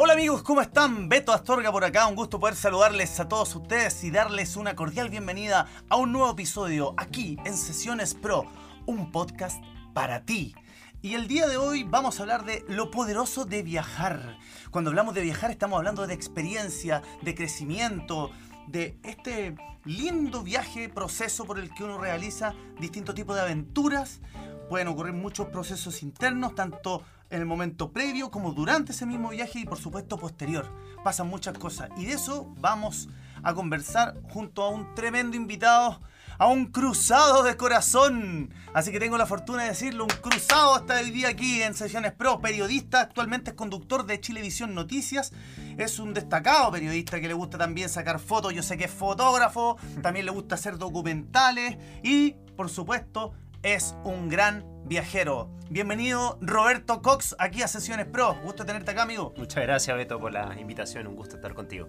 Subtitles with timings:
[0.00, 1.08] Hola amigos, ¿cómo están?
[1.08, 5.10] Beto Astorga por acá, un gusto poder saludarles a todos ustedes y darles una cordial
[5.10, 8.44] bienvenida a un nuevo episodio aquí en Sesiones Pro,
[8.86, 9.60] un podcast
[9.94, 10.54] para ti.
[11.02, 14.38] Y el día de hoy vamos a hablar de lo poderoso de viajar.
[14.70, 18.30] Cuando hablamos de viajar estamos hablando de experiencia, de crecimiento,
[18.68, 24.20] de este lindo viaje, proceso por el que uno realiza distintos tipos de aventuras.
[24.68, 29.60] Pueden ocurrir muchos procesos internos, tanto en el momento previo como durante ese mismo viaje
[29.60, 30.72] y por supuesto posterior.
[31.04, 33.08] Pasan muchas cosas y de eso vamos
[33.42, 36.00] a conversar junto a un tremendo invitado,
[36.38, 38.52] a un cruzado de corazón.
[38.74, 42.12] Así que tengo la fortuna de decirlo, un cruzado hasta el día aquí en Sesiones
[42.12, 45.32] Pro, periodista, actualmente es conductor de Chilevisión Noticias,
[45.76, 49.76] es un destacado periodista que le gusta también sacar fotos, yo sé que es fotógrafo,
[50.02, 55.50] también le gusta hacer documentales y por supuesto es un gran viajero.
[55.70, 58.34] Bienvenido Roberto Cox aquí a Sesiones Pro.
[58.42, 59.34] Gusto tenerte acá, amigo.
[59.36, 61.06] Muchas gracias, Beto, por la invitación.
[61.06, 61.88] Un gusto estar contigo.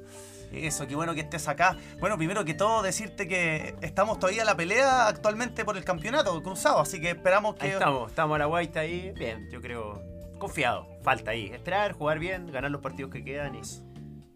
[0.51, 1.77] Eso, qué bueno que estés acá.
[1.99, 6.41] Bueno, primero que todo, decirte que estamos todavía en la pelea actualmente por el campeonato
[6.41, 7.67] cruzado, así que esperamos que.
[7.67, 9.13] Ahí estamos, estamos a la guaita ahí.
[9.15, 10.01] Bien, yo creo.
[10.39, 10.87] Confiado.
[11.03, 11.47] Falta ahí.
[11.47, 13.59] Esperar, jugar bien, ganar los partidos que quedan y.
[13.59, 13.83] Eso,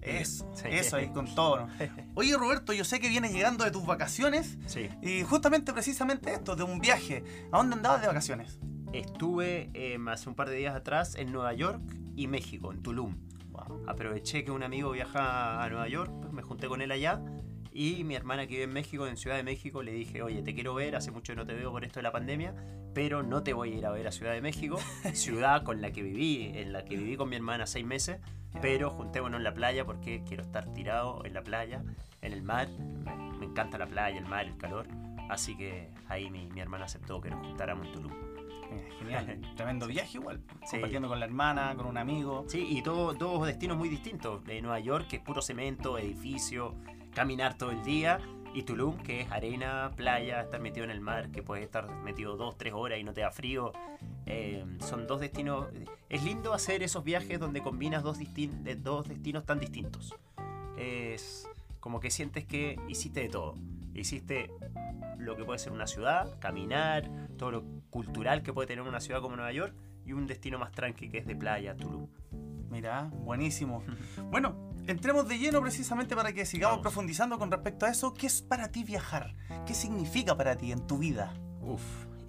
[0.05, 1.67] eso ahí con todo.
[2.15, 4.57] Oye Roberto, yo sé que vienes llegando de tus vacaciones.
[4.67, 4.89] Sí.
[5.01, 7.23] Y justamente, precisamente esto, de un viaje.
[7.51, 8.59] ¿A dónde andabas de vacaciones?
[8.91, 11.81] Estuve eh, hace un par de días atrás en Nueva York
[12.15, 13.15] y México, en Tulum.
[13.87, 17.21] Aproveché que un amigo viaja a Nueva York, pues me junté con él allá
[17.73, 20.53] y mi hermana que vive en México, en Ciudad de México, le dije, oye, te
[20.53, 22.53] quiero ver, hace mucho que no te veo por esto de la pandemia,
[22.93, 24.77] pero no te voy a ir a ver a Ciudad de México,
[25.13, 28.19] ciudad con la que viví, en la que viví con mi hermana seis meses,
[28.61, 31.83] pero juntémonos en la playa porque quiero estar tirado en la playa,
[32.21, 34.87] en el mar, me, encanta la playa, el mar, el calor,
[35.29, 38.33] así que ahí mi, mi hermana aceptó que nos juntáramos en Tulum.
[38.99, 40.41] Genial, tremendo viaje igual.
[40.69, 42.45] Compartiendo con la hermana, con un amigo.
[42.47, 44.43] Sí, y todos dos destinos muy distintos.
[44.45, 46.75] De Nueva York, que es puro cemento, edificio,
[47.13, 48.19] caminar todo el día.
[48.53, 52.37] Y Tulum, que es arena, playa, estar metido en el mar, que puedes estar metido
[52.37, 53.73] dos, tres horas y no te da frío.
[54.25, 55.67] Eh, son dos destinos.
[56.09, 58.19] Es lindo hacer esos viajes donde combinas dos,
[58.77, 60.15] dos destinos tan distintos.
[60.77, 61.47] Es
[61.79, 63.57] como que sientes que hiciste de todo.
[63.93, 64.49] Hiciste
[65.17, 69.21] lo que puede ser una ciudad, caminar, todo lo cultural que puede tener una ciudad
[69.21, 69.75] como Nueva York
[70.05, 72.07] y un destino más tranqui que es de playa, Tulum.
[72.69, 73.83] Mira, buenísimo.
[74.31, 78.13] bueno, entremos de lleno precisamente para que sigamos profundizando con respecto a eso.
[78.13, 79.35] ¿Qué es para ti viajar?
[79.65, 81.33] ¿Qué significa para ti en tu vida?
[81.61, 81.81] Uf,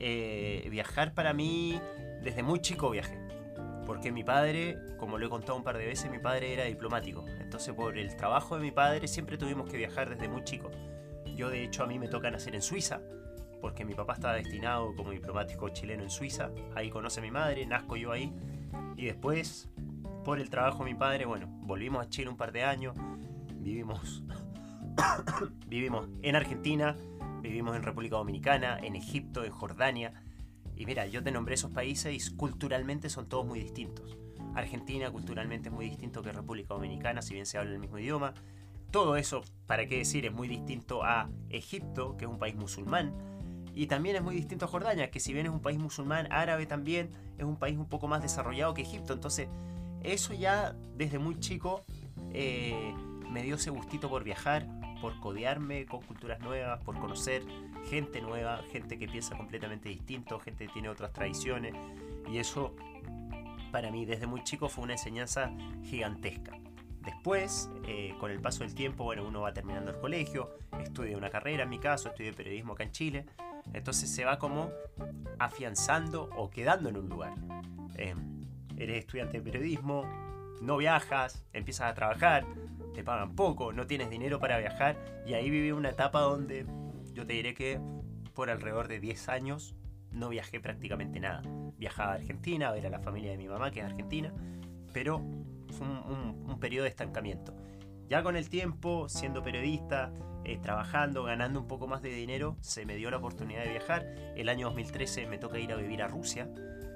[0.06, 1.80] eh, viajar para mí,
[2.22, 3.18] desde muy chico viajé.
[3.86, 7.24] Porque mi padre, como lo he contado un par de veces, mi padre era diplomático.
[7.40, 10.70] Entonces por el trabajo de mi padre siempre tuvimos que viajar desde muy chico.
[11.34, 13.00] Yo de hecho a mí me toca nacer en Suiza,
[13.62, 16.50] porque mi papá estaba destinado como diplomático chileno en Suiza.
[16.74, 18.30] Ahí conoce mi madre, nazco yo ahí.
[18.98, 19.70] Y después,
[20.22, 22.94] por el trabajo de mi padre, bueno, volvimos a Chile un par de años.
[23.54, 24.22] Vivimos,
[25.66, 26.94] vivimos en Argentina,
[27.48, 30.12] vivimos en República Dominicana, en Egipto, en Jordania.
[30.76, 34.16] Y mira, yo te nombré esos países y culturalmente son todos muy distintos.
[34.54, 38.34] Argentina culturalmente es muy distinto que República Dominicana, si bien se habla el mismo idioma.
[38.90, 43.12] Todo eso, para qué decir, es muy distinto a Egipto, que es un país musulmán.
[43.74, 46.66] Y también es muy distinto a Jordania, que si bien es un país musulmán, árabe
[46.66, 49.12] también, es un país un poco más desarrollado que Egipto.
[49.12, 49.48] Entonces,
[50.02, 51.84] eso ya desde muy chico
[52.32, 52.94] eh,
[53.30, 54.68] me dio ese gustito por viajar,
[55.04, 57.42] por codearme con culturas nuevas, por conocer
[57.90, 61.74] gente nueva, gente que piensa completamente distinto, gente que tiene otras tradiciones.
[62.26, 62.74] Y eso,
[63.70, 66.56] para mí, desde muy chico fue una enseñanza gigantesca.
[67.02, 71.28] Después, eh, con el paso del tiempo, bueno, uno va terminando el colegio, estudia una
[71.28, 73.26] carrera, en mi caso, estudié periodismo acá en Chile,
[73.74, 74.70] entonces se va como
[75.38, 77.34] afianzando o quedando en un lugar.
[77.96, 78.46] Em,
[78.78, 80.06] eres estudiante de periodismo,
[80.60, 82.46] no viajas, empiezas a trabajar,
[82.94, 84.96] te pagan poco, no tienes dinero para viajar
[85.26, 86.66] y ahí viví una etapa donde
[87.12, 87.80] yo te diré que
[88.34, 89.74] por alrededor de 10 años
[90.10, 91.42] no viajé prácticamente nada.
[91.76, 94.32] Viajaba a Argentina a ver a la familia de mi mamá, que es argentina,
[94.92, 95.22] pero
[95.76, 97.54] fue un, periodo de estancamiento.
[98.08, 100.12] Ya con el tiempo, siendo periodista,
[100.44, 104.06] eh, trabajando, ganando un poco más de dinero, se me dio la oportunidad de viajar.
[104.36, 106.48] El año 2013 me toca ir a vivir a Rusia.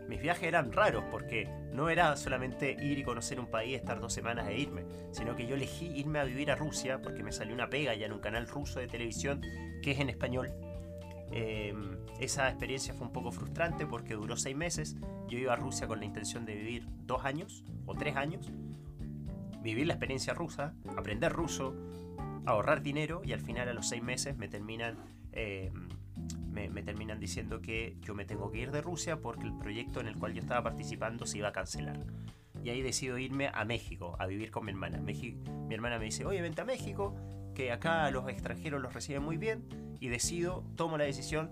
[0.09, 4.13] Mis viajes eran raros porque no era solamente ir y conocer un país, estar dos
[4.13, 7.55] semanas e irme, sino que yo elegí irme a vivir a Rusia porque me salió
[7.55, 9.43] una pega ya en un canal ruso de televisión
[9.83, 10.51] que es en español.
[11.31, 11.75] Eh,
[12.21, 14.97] esa experiencia fue un poco frustrante porque duró seis meses.
[15.29, 18.51] Yo iba a Rusia con la intención de vivir dos años o tres años,
[19.61, 21.75] vivir la experiencia rusa, aprender ruso,
[22.47, 24.97] ahorrar dinero y al final a los seis meses me terminan,
[25.33, 25.71] eh,
[26.69, 30.09] me, terminan diciendo que yo me tengo que ir de Rusia porque el proyecto en
[30.09, 32.05] el cual yo estaba participando se iba a cancelar.
[32.65, 35.01] Y ahí decido irme a México a vivir con mi hermana.
[35.01, 35.39] México,
[35.69, 37.15] mi hermana me dice, oye, vente a México,
[37.55, 39.69] que acá los extranjeros los reciben muy bien.
[40.01, 41.51] Y decido, tomo la decisión,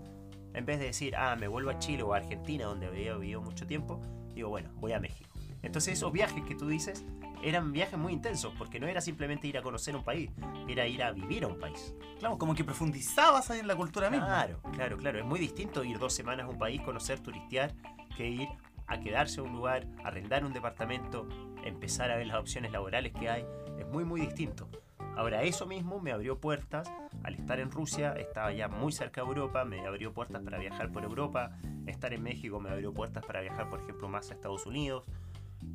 [0.53, 3.41] en vez de decir, ah, me vuelvo a Chile o a Argentina, donde había vivido
[3.41, 4.01] mucho tiempo,
[4.33, 5.29] digo, bueno, voy a México.
[5.61, 7.05] Entonces esos viajes que tú dices
[7.41, 10.29] eran viajes muy intensos, porque no era simplemente ir a conocer un país,
[10.67, 11.93] era ir a vivir a un país.
[12.19, 14.25] Claro, como que profundizabas ahí en la cultura misma.
[14.25, 15.19] Claro, claro, claro.
[15.19, 17.73] Es muy distinto ir dos semanas a un país, conocer, turistear,
[18.15, 18.49] que ir
[18.87, 21.27] a quedarse a un lugar, arrendar un departamento,
[21.63, 23.45] empezar a ver las opciones laborales que hay.
[23.77, 24.69] Es muy, muy distinto.
[25.17, 26.91] Ahora, eso mismo me abrió puertas.
[27.23, 30.91] Al estar en Rusia, estaba ya muy cerca de Europa, me abrió puertas para viajar
[30.91, 31.57] por Europa.
[31.87, 35.05] Estar en México me abrió puertas para viajar, por ejemplo, más a Estados Unidos.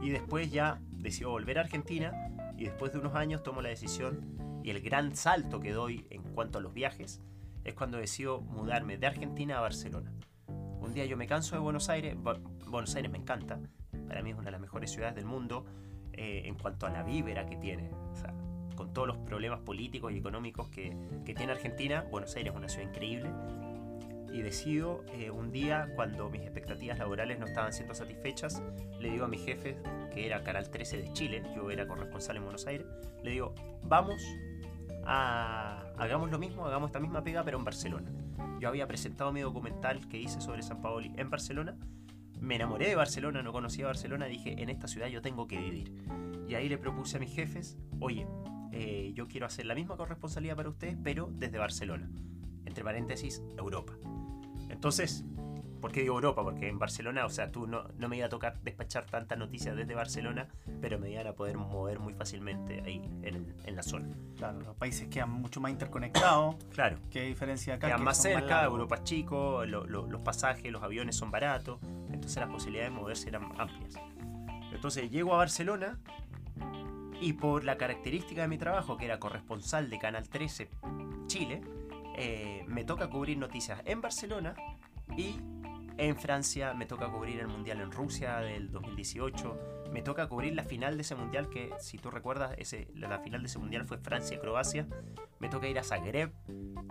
[0.01, 2.13] Y después ya decido volver a Argentina
[2.57, 6.23] y después de unos años tomo la decisión y el gran salto que doy en
[6.23, 7.21] cuanto a los viajes
[7.65, 10.13] es cuando decido mudarme de Argentina a Barcelona.
[10.49, 12.17] Un día yo me canso de Buenos Aires,
[12.67, 13.61] Buenos Aires me encanta,
[14.09, 15.65] para mí es una de las mejores ciudades del mundo
[16.13, 17.91] eh, en cuanto a la vívera que tiene.
[18.75, 22.69] Con todos los problemas políticos y económicos que, que, tiene Argentina, Buenos Aires es una
[22.69, 23.31] ciudad increíble.
[24.33, 28.63] Y decido eh, un día, cuando mis expectativas laborales no estaban siendo satisfechas,
[28.99, 29.77] le digo a mi jefe,
[30.13, 32.87] que era Canal 13 de Chile, yo era corresponsal en Buenos Aires,
[33.23, 34.23] le digo, vamos
[35.05, 35.85] a...
[35.99, 38.11] hagamos lo mismo, hagamos esta misma pega, pero en Barcelona.
[38.59, 41.77] Yo había presentado mi documental que hice sobre San Paoli en Barcelona,
[42.43, 45.93] me enamoré de Barcelona, no conocía Barcelona, dije, en esta ciudad yo tengo que vivir.
[46.49, 48.27] Y ahí le propuse a mis jefes, oye,
[48.73, 52.11] eh, yo quiero hacer la misma corresponsabilidad para ustedes, pero desde Barcelona.
[52.65, 53.93] Entre paréntesis, Europa.
[54.83, 55.25] Entonces,
[55.81, 56.43] ¿por qué digo Europa?
[56.43, 59.77] Porque en Barcelona, o sea, tú no, no me iba a tocar despachar tantas noticias
[59.77, 60.49] desde Barcelona,
[60.81, 64.09] pero me iban a poder mover muy fácilmente ahí en, en la zona.
[64.37, 66.57] Claro, los países quedan mucho más interconectados.
[66.73, 66.99] Claro.
[67.13, 67.87] ¿Qué diferencia acá?
[67.87, 68.73] Quedan que más cerca, largos.
[68.73, 71.79] Europa es chico, lo- lo- los pasajes, los aviones son baratos,
[72.11, 73.95] entonces las posibilidades de moverse eran amplias.
[74.73, 76.01] Entonces llego a Barcelona
[77.21, 80.71] y por la característica de mi trabajo, que era corresponsal de Canal 13
[81.29, 81.61] Chile,
[82.17, 84.55] eh, me toca cubrir noticias en Barcelona
[85.17, 85.35] y
[85.99, 90.65] en Francia, me toca cubrir el Mundial en Rusia del 2018, me toca cubrir la
[90.65, 93.99] final de ese Mundial que, si tú recuerdas, ese, la, final de ese Mundial fue
[93.99, 94.87] Francia-Croacia,
[95.39, 96.33] me toca ir a Zagreb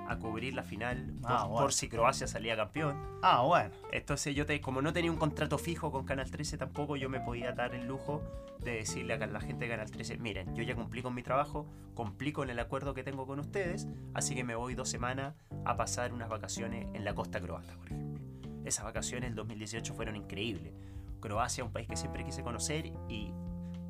[0.08, 1.62] a cubrir la final por, Ah, bueno.
[1.62, 2.98] por si Croacia salía campeón.
[3.22, 3.74] Ah, bueno.
[3.92, 7.20] Entonces yo te, como no tenía un contrato fijo con Canal 13 tampoco, yo me
[7.20, 8.22] podía dar el lujo
[8.60, 11.66] de decirle a la gente de Canal 13, miren, yo ya cumplí con mi trabajo,
[11.96, 15.34] cumplí con el acuerdo que tengo con ustedes, así que me voy dos semanas
[15.66, 18.31] a pasar unas vacaciones en la costa croata, por ejemplo.
[18.66, 20.74] Esas vacaciones del 2018 fueron increíbles.
[21.20, 23.34] Croacia, un país que siempre quise conocer y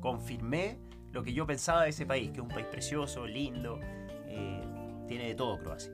[0.00, 0.78] confirmé
[1.12, 3.78] lo que yo pensaba de ese país, que es un país precioso, lindo,
[4.26, 4.62] eh,
[5.06, 5.92] tiene de todo Croacia.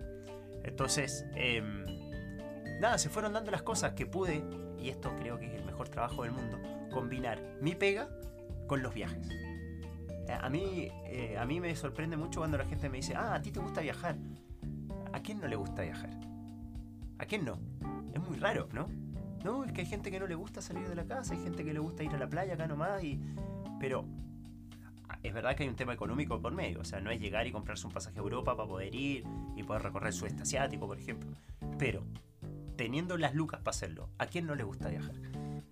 [0.64, 1.84] Entonces, em,
[2.80, 4.44] nada, se fueron dando las cosas que pude,
[4.78, 6.58] y esto creo que es el mejor trabajo del mundo,
[6.92, 8.08] combinar mi pega
[8.66, 9.28] con los viajes.
[9.30, 13.34] Eh, A mí, eh, a mí me sorprende mucho cuando la gente me dice, ah,
[13.34, 14.16] a ti te gusta viajar.
[15.12, 16.10] ¿A quién no le gusta viajar?
[17.18, 17.58] ¿A quién no?
[18.12, 18.88] Es muy raro, ¿no?
[19.44, 21.64] No, es que hay gente que no le gusta salir de la casa, hay gente
[21.64, 23.20] que le gusta ir a la playa acá nomás, y...
[23.78, 24.04] pero
[25.22, 27.52] es verdad que hay un tema económico por medio, o sea, no es llegar y
[27.52, 29.24] comprarse un pasaje a Europa para poder ir
[29.56, 31.30] y poder recorrer el sudeste asiático, por ejemplo.
[31.78, 32.04] Pero,
[32.76, 35.14] teniendo las lucas para hacerlo, ¿a quién no le gusta viajar?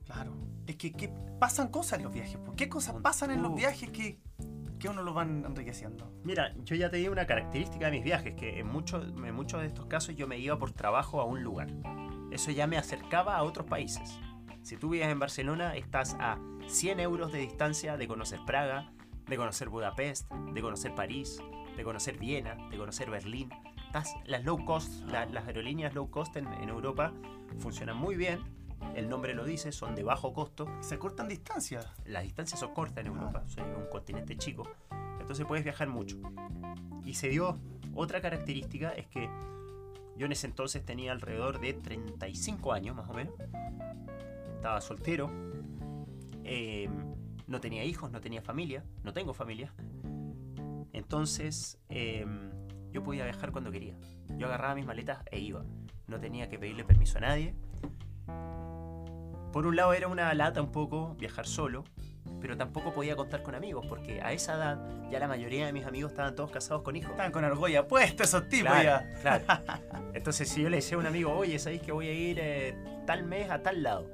[0.05, 0.35] Claro.
[0.67, 2.37] Es que, que pasan cosas en los viajes.
[2.39, 4.19] ¿Por qué cosas pasan en los viajes que,
[4.81, 6.13] que uno los van enriqueciendo?
[6.25, 9.61] Mira, yo ya te di una característica de mis viajes, que en muchos, en muchos
[9.61, 11.69] de estos casos yo me iba por trabajo a un lugar.
[12.37, 14.19] Eso ya me acercaba a otros países.
[14.61, 18.93] Si tú vives en Barcelona, estás a 100 euros de distancia de conocer Praga,
[19.27, 21.39] de conocer Budapest, de conocer París,
[21.79, 23.49] de conocer Viena, de conocer Berlín.
[23.87, 27.15] Estás, las low cost, la- las aerolíneas low cost en, en Europa
[27.59, 28.41] funcionan muy bien.
[28.95, 30.67] El nombre lo dice, son de bajo costo.
[30.81, 31.91] Se cortan distancias.
[32.05, 34.69] Las distancias son cortas en Europa, soy un continente chico,
[35.21, 36.19] entonces puedes viajar mucho.
[37.03, 37.59] Y se dio
[37.95, 39.31] otra característica, es que
[40.19, 43.35] yo en ese entonces tenía alrededor de 35 años más o menos,
[44.55, 45.31] estaba soltero,
[46.45, 46.89] eh,
[47.47, 49.73] no tenía hijos, no tenía familia, no tengo familia,
[50.93, 52.27] entonces eh,
[52.93, 53.95] yo podía viajar cuando quería.
[54.39, 55.65] Yo agarraba mis maletas e iba,
[56.07, 57.55] no tenía que pedirle permiso a nadie.
[59.53, 61.85] Por un lado era una lata un poco viajar solo,
[62.41, 65.85] pero tampoco podía contar con amigos, porque a esa edad ya la mayoría de mis
[65.87, 67.11] amigos estaban todos casados con hijos.
[67.13, 69.21] Estaban con argolla puesta esos tipos Claro, ya.
[69.21, 69.45] claro.
[70.15, 72.75] Entonces, si yo le decía a un amigo, oye, ¿sabéis que voy a ir eh,
[73.07, 74.11] tal mes a tal lado?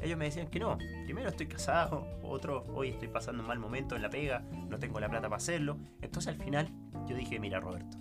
[0.00, 0.76] Ellos me decían que no.
[1.04, 5.00] Primero estoy casado, otro, hoy estoy pasando un mal momento en la pega, no tengo
[5.00, 5.78] la plata para hacerlo.
[6.02, 6.68] Entonces, al final,
[7.06, 7.96] yo dije, mira, Roberto,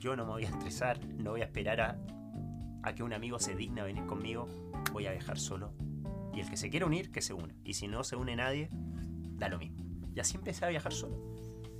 [0.00, 1.98] yo no me voy a estresar, no voy a esperar a,
[2.82, 4.48] a que un amigo se digna venir conmigo,
[4.92, 5.72] voy a viajar solo.
[6.32, 7.54] Y el que se quiera unir, que se una.
[7.64, 8.70] Y si no se une nadie,
[9.36, 9.84] da lo mismo.
[10.14, 11.32] Y así empecé a viajar solo.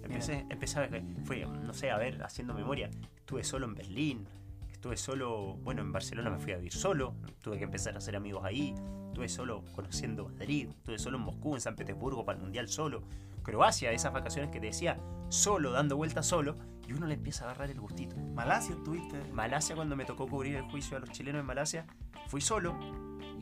[0.02, 0.88] Empecé, empecé a
[1.24, 2.90] fui, no sé, a ver, haciendo memoria.
[3.16, 4.26] Estuve solo en Berlín,
[4.70, 8.16] estuve solo, bueno, en Barcelona me fui a vivir solo, tuve que empezar a hacer
[8.16, 8.74] amigos ahí,
[9.06, 13.04] estuve solo conociendo Madrid, estuve solo en Moscú, en San Petersburgo para el Mundial solo,
[13.44, 16.56] Croacia, esas vacaciones que te decía, solo, dando vueltas solo,
[16.86, 18.16] y uno le empieza a agarrar el gustito.
[18.16, 19.22] Malasia estuviste.
[19.32, 21.86] Malasia, cuando me tocó cubrir el juicio a los chilenos en Malasia,
[22.26, 22.76] fui solo.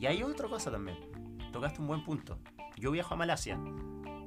[0.01, 0.97] Y hay otra cosa también.
[1.53, 2.39] Tocaste un buen punto.
[2.75, 3.59] Yo viajo a Malasia.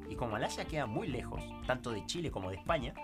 [0.08, 2.94] Y como Malasia queda muy lejos, tanto de Chile como de España,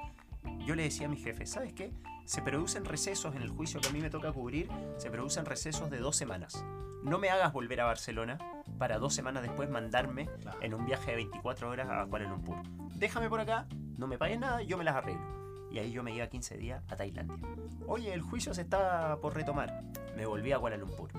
[0.65, 1.93] yo le decía a mi jefe, ¿sabes qué?
[2.27, 5.91] Se producen recesos en el juicio que a mí me toca cubrir, se producen recesos
[5.91, 6.65] de dos semanas.
[7.03, 8.39] No me hagas volver a Barcelona
[8.79, 10.63] para dos semanas después mandarme Claro.
[10.63, 12.59] en un viaje de 24 horas a Kuala Lumpur.
[12.95, 13.67] Déjame por acá,
[13.99, 15.67] no me pagues nada, yo me las arreglo.
[15.73, 17.37] Y ahí yo me iba 15 días a Tailandia.
[17.89, 19.83] Oye, el juicio se está por retomar.
[20.17, 21.11] Me volví a Kuala Lumpur.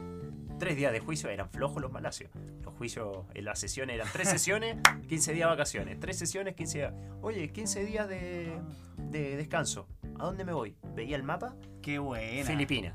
[0.62, 2.30] Tres días de juicio eran flojos los malasios.
[2.63, 4.77] Los juicios, las sesiones eran tres sesiones,
[5.10, 6.00] 15 días de vacaciones.
[6.00, 6.94] Tres sesiones, 15 días.
[7.24, 8.60] Oye, 15 días de,
[8.98, 9.88] de descanso.
[10.20, 10.75] ¿A dónde me voy?
[10.94, 12.46] Veía el mapa, Qué buena.
[12.46, 12.94] Filipinas.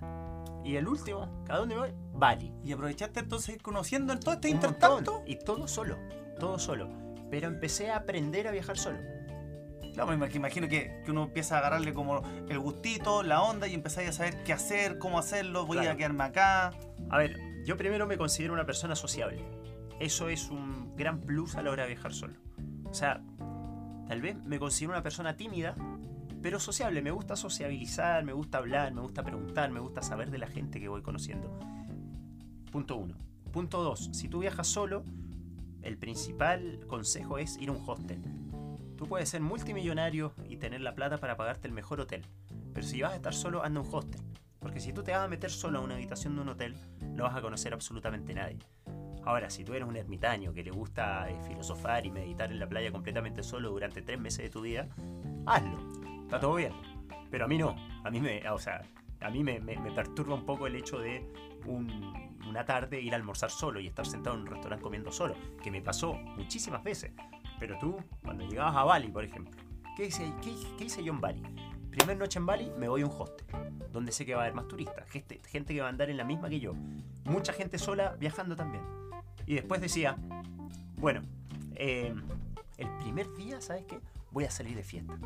[0.64, 1.90] Y el último, ¿a dónde me voy?
[2.14, 2.52] Bali.
[2.62, 5.24] Y aprovechaste entonces conociendo en todo este intertanto.
[5.26, 5.98] Y todo solo,
[6.38, 6.88] todo solo.
[7.32, 8.98] Pero empecé a aprender a viajar solo.
[9.92, 13.66] Claro, me imag- imagino que, que uno empieza a agarrarle como el gustito, la onda
[13.66, 16.70] y empezáis a saber qué hacer, cómo hacerlo, voy a quedarme acá.
[17.10, 19.44] A ver, yo primero me considero una persona sociable.
[19.98, 22.34] Eso es un gran plus a la hora de viajar solo.
[22.84, 23.24] O sea,
[24.06, 25.74] tal vez me considero una persona tímida,
[26.40, 27.02] pero sociable.
[27.02, 30.78] Me gusta sociabilizar, me gusta hablar, me gusta preguntar, me gusta saber de la gente
[30.78, 31.58] que voy conociendo.
[32.70, 33.16] Punto uno.
[33.50, 34.10] Punto dos.
[34.12, 35.02] Si tú viajas solo,
[35.82, 38.22] el principal consejo es ir a un hostel.
[38.96, 42.24] Tú puedes ser multimillonario y tener la plata para pagarte el mejor hotel.
[42.72, 44.20] Pero si vas a estar solo, anda a un hostel.
[44.60, 46.76] Porque si tú te vas a meter solo a una habitación de un hotel,
[47.16, 48.58] no vas a conocer absolutamente nadie.
[49.24, 52.68] Ahora, si tú eres un ermitaño que le gusta eh, filosofar y meditar en la
[52.68, 54.88] playa completamente solo durante tres meses de tu vida,
[55.46, 55.78] hazlo.
[56.22, 56.72] Está todo bien.
[57.30, 57.74] Pero a mí no.
[58.04, 58.82] A mí me, o sea,
[59.20, 59.60] a mí me,
[59.92, 61.26] perturba un poco el hecho de
[61.64, 65.34] un- una tarde ir a almorzar solo y estar sentado en un restaurante comiendo solo,
[65.60, 67.10] que me pasó muchísimas veces.
[67.58, 69.56] Pero tú, cuando llegabas a Bali, por ejemplo,
[69.96, 71.42] ¿qué hice, qué, qué hice yo en Bali?
[71.96, 73.46] Primer noche en Bali, me voy a un hostel,
[73.90, 76.24] donde sé que va a haber más turistas, gente, que va a andar en la
[76.24, 76.74] misma que yo,
[77.24, 78.84] mucha gente sola viajando también.
[79.46, 80.18] Y después decía,
[80.98, 81.22] bueno,
[81.74, 82.14] eh,
[82.76, 83.98] el primer día, ¿sabes qué?
[84.30, 85.18] Voy a salir de fiesta.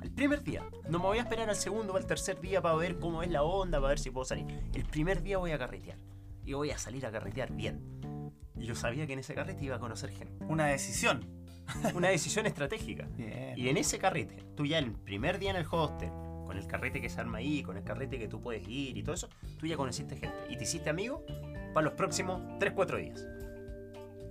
[0.00, 0.62] Al primer día.
[0.88, 3.30] No me voy a esperar al segundo o al tercer día para ver cómo es
[3.32, 4.46] la onda, para ver si puedo salir.
[4.74, 5.98] El primer día voy a carretear.
[6.44, 7.80] Y voy a salir a carretear bien.
[8.54, 10.44] Y yo sabía que en ese carrete iba a conocer gente.
[10.44, 11.43] Una decisión.
[11.94, 13.06] Una decisión estratégica.
[13.16, 13.54] Bien.
[13.56, 16.10] Y en ese carrete, tú ya el primer día en el hostel,
[16.44, 19.02] con el carrete que se arma ahí, con el carrete que tú puedes ir y
[19.02, 19.28] todo eso,
[19.58, 20.36] tú ya conociste gente.
[20.48, 21.24] Y te hiciste amigo
[21.72, 23.26] para los próximos 3-4 días.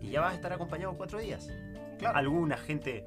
[0.02, 1.50] Y ya vas a estar acompañado 4 días.
[1.98, 2.18] Claro.
[2.18, 3.06] Alguna gente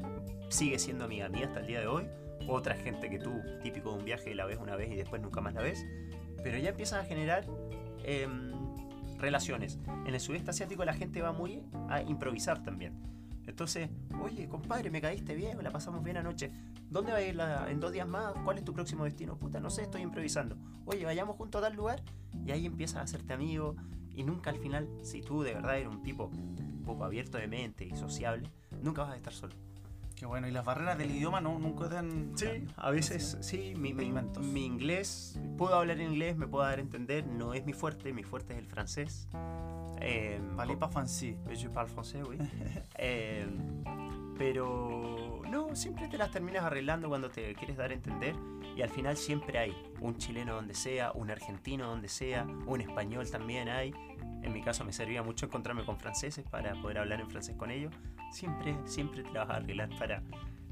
[0.49, 2.07] sigue siendo amiga mía hasta el día de hoy.
[2.49, 5.41] Otra gente que tú, típico de un viaje, la ves una vez y después nunca
[5.41, 5.85] más la ves.
[6.43, 7.45] Pero ya empiezas a generar
[8.05, 8.53] em,
[9.19, 9.79] relaciones.
[10.07, 12.95] En el sudeste asiático la gente va muy a improvisar también.
[13.47, 13.89] Entonces,
[14.23, 16.51] oye, compadre, me caíste bien, la pasamos bien anoche.
[16.91, 18.33] ¿Dónde va a ir la- en dos días más?
[18.45, 19.37] ¿Cuál es tu próximo destino?
[19.39, 20.57] Puta, no sé, estoy improvisando.
[20.85, 22.03] Oye, vayamos juntos a tal lugar
[22.45, 23.77] y ahí empiezas a hacerte amigo
[24.15, 27.49] y nunca al final, si tú de verdad eres un tipo un poco abierto de
[27.49, 28.51] mente y sociable,
[28.83, 29.55] nunca vas a estar solo.
[30.17, 30.49] Qué bueno.
[30.49, 32.33] Y las barreras del idioma no, nunca te han.
[32.77, 37.27] a veces sí, mi, mi- mi inglés, puedo hablar inglés, me puedo dar a entender,
[37.27, 39.29] no es mi fuerte, mi fuerte es el francés.
[40.01, 41.37] Eh, Vale, pas fancy.
[41.55, 42.39] Je parle français, oui.
[42.99, 43.47] Eh,
[44.39, 48.35] pero no, siempre te las terminas arreglando cuando te quieres dar a entender
[48.77, 53.31] y al final siempre hay un chileno donde sea, un argentino donde sea, un español
[53.31, 53.95] también hay.
[54.43, 57.71] En mi caso me servía mucho encontrarme con franceses para poder hablar en francés con
[57.71, 57.95] ellos.
[58.31, 60.23] Siempre, siempre te la vas a arreglar para...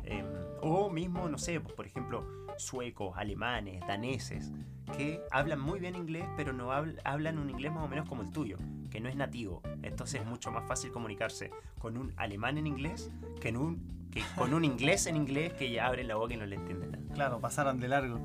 [0.05, 0.25] eh,
[0.61, 4.53] o mismo, no sé, pues, por ejemplo, suecos, alemanes, daneses,
[4.97, 8.23] que hablan muy bien inglés, pero no habl- hablan un inglés más o menos como
[8.23, 8.59] el tuyo,
[8.91, 9.63] que no es nativo.
[9.83, 14.23] Entonces es mucho más fácil comunicarse con un alemán en inglés que, en un, que
[14.37, 17.15] con un inglés en inglés que ya abren la boca y no le entienden nada.
[17.15, 18.21] Claro, pasaron de largo.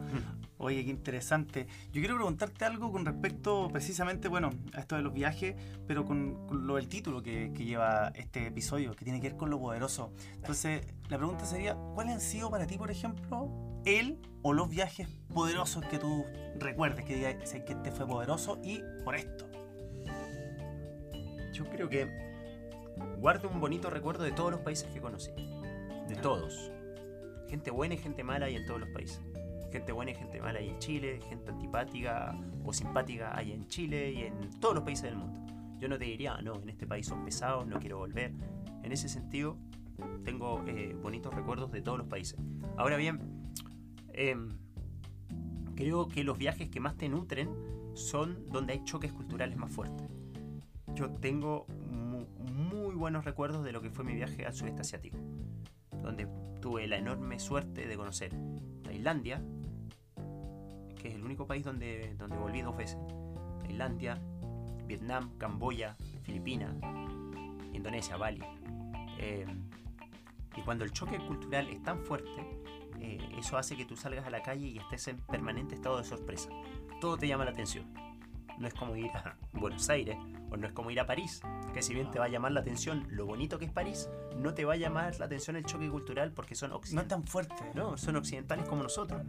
[0.62, 1.68] Oye, qué interesante.
[1.94, 5.56] Yo quiero preguntarte algo con respecto precisamente, bueno, a esto de los viajes,
[5.88, 9.38] pero con, con lo del título que, que lleva este episodio, que tiene que ver
[9.38, 10.12] con lo poderoso.
[10.36, 13.50] Entonces, la pregunta sería, ¿cuáles han sido para ti, por ejemplo,
[13.86, 16.25] el o los viajes poderosos que tú
[16.60, 19.50] recuerdes, que digas "Sé que este fue poderoso y por esto?
[21.54, 22.06] Yo creo que
[23.18, 25.32] guardo un bonito recuerdo de todos los países que conocí.
[26.10, 26.70] De todos.
[27.48, 29.22] Gente buena y gente mala hay en todos los países.
[29.71, 34.11] Gente buena y gente mala hay en Chile, gente antipática o simpática hay en Chile
[34.11, 35.39] y en todos los países del mundo.
[35.79, 38.33] Yo no te diría, "Ah, no, en este país son pesados, no quiero volver.
[38.83, 39.57] En ese sentido,
[40.23, 42.39] tengo eh, bonitos recuerdos de todos los países.
[42.77, 43.19] Ahora bien,
[44.13, 44.57] em,
[45.75, 47.49] creo que los viajes que más te nutren
[47.93, 50.07] son donde hay choques culturales más fuertes.
[50.95, 55.17] Yo tengo mu- muy buenos recuerdos de lo que fue mi viaje al sudeste asiático,
[56.01, 56.27] donde
[56.61, 58.33] tuve la enorme suerte de conocer
[58.83, 59.41] Tailandia,
[61.00, 62.98] que es el único país donde, donde volví dos veces.
[63.63, 64.22] Tailandia,
[64.86, 66.75] Vietnam, Camboya, Filipinas,
[67.74, 68.41] Indonesia, Bali.
[69.18, 69.46] Eh,
[70.56, 72.29] y cuando el choque cultural es tan fuerte,
[73.00, 76.03] eh, eso hace que tú salgas a la calle y estés en permanente estado de
[76.03, 76.50] sorpresa.
[77.00, 77.86] Todo te llama la atención.
[78.58, 80.18] No es como ir a Buenos Aires
[80.51, 81.41] o no es como ir a París,
[81.74, 84.53] que si bien te va a llamar la atención lo bonito que es París, no
[84.53, 87.10] te va a llamar la atención el choque cultural porque son No es occidentales.
[87.10, 87.63] tan fuerte.
[87.75, 89.22] No, son occidentales como nosotros.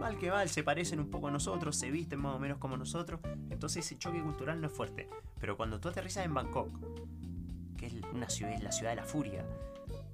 [0.00, 2.74] Mal que mal, se parecen un poco a nosotros, se visten más o menos como
[2.78, 3.20] nosotros.
[3.50, 5.10] Entonces ese choque cultural no es fuerte.
[5.38, 6.70] Pero cuando tú aterrizas en Bangkok,
[7.76, 9.44] que es una ciudad, la ciudad de la furia,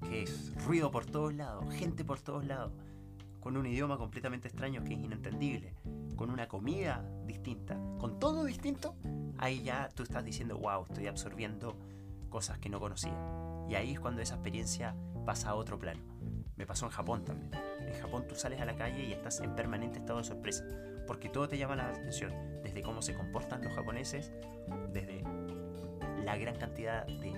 [0.08, 2.72] que es ruido por todos lados, gente por todos lados,
[3.38, 5.76] con un idioma completamente extraño que es inentendible,
[6.16, 8.96] con una comida distinta, con todo distinto,
[9.38, 11.78] ahí ya tú estás diciendo, wow, estoy absorbiendo
[12.28, 13.16] cosas que no conocía.
[13.68, 16.02] Y ahí es cuando esa experiencia pasa a otro plano.
[16.56, 17.52] Me pasó en Japón también.
[17.96, 20.64] Japón tú sales a la calle y estás en permanente estado de sorpresa,
[21.06, 24.32] porque todo te llama la atención, desde cómo se comportan los japoneses,
[24.92, 25.22] desde
[26.24, 27.32] la gran cantidad de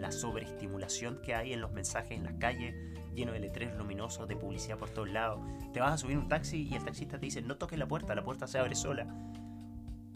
[0.00, 2.74] la sobreestimulación que hay en los mensajes en las calles,
[3.14, 5.40] lleno de letreros luminosos, de publicidad por todos lados.
[5.72, 8.14] Te vas a subir un taxi y el taxista te dice, no toques la puerta,
[8.14, 9.06] la puerta se abre sola.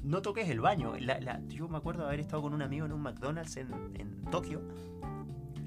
[0.02, 0.96] No toques el baño.
[0.98, 3.68] La- la- yo me acuerdo de haber estado con un amigo en un McDonald's en,
[3.94, 4.62] en Tokio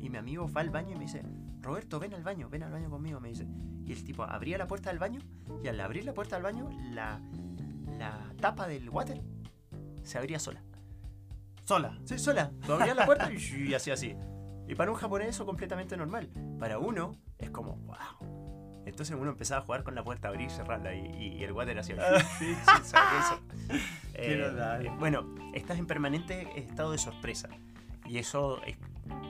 [0.01, 1.21] y mi amigo va al baño y me dice,
[1.61, 3.45] Roberto, ven al baño, ven al baño conmigo, me dice.
[3.85, 5.19] Y el tipo abría la puerta del baño
[5.63, 7.19] y al abrir la puerta del baño, la,
[7.97, 9.21] la tapa del water
[10.03, 10.61] se abría sola.
[11.65, 11.97] Sola.
[12.05, 12.51] Sí, sola.
[12.65, 14.15] Tú abrías la puerta y, hacía así.
[14.67, 16.29] Y para un japonés eso completamente normal.
[16.59, 18.83] Para uno es como, wow.
[18.85, 20.95] Entonces uno empezaba a jugar con la puerta, abrir y cerrarla.
[20.95, 21.95] Y, y- y el water hacía.
[24.15, 27.49] Eh, bueno, estás en permanente estado de sorpresa.
[28.05, 28.77] Y eso es-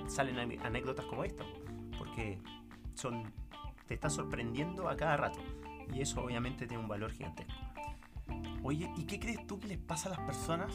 [0.07, 1.43] salen anécdotas como esta.
[2.19, 2.37] Porque
[2.95, 3.31] son
[3.87, 5.39] te estás sorprendiendo a cada rato.
[5.93, 7.53] Y eso obviamente tiene un valor gigantesco.
[8.61, 10.73] Oye, ¿y qué crees tú que les pasa a las personas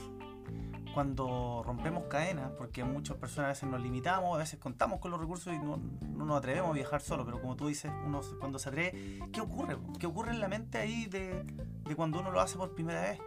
[0.95, 2.51] cuando rompemos cadenas?
[2.57, 5.77] Porque muchas personas a veces nos limitamos, a veces contamos con los recursos y no,
[6.17, 9.43] no nos atrevemos a viajar solo, pero como tú dices, uno cuando se atreve, ¿qué
[9.43, 9.77] ocurre?
[10.01, 13.21] ¿Qué ocurre en la mente ahí de, de cuando uno lo hace por primera vez?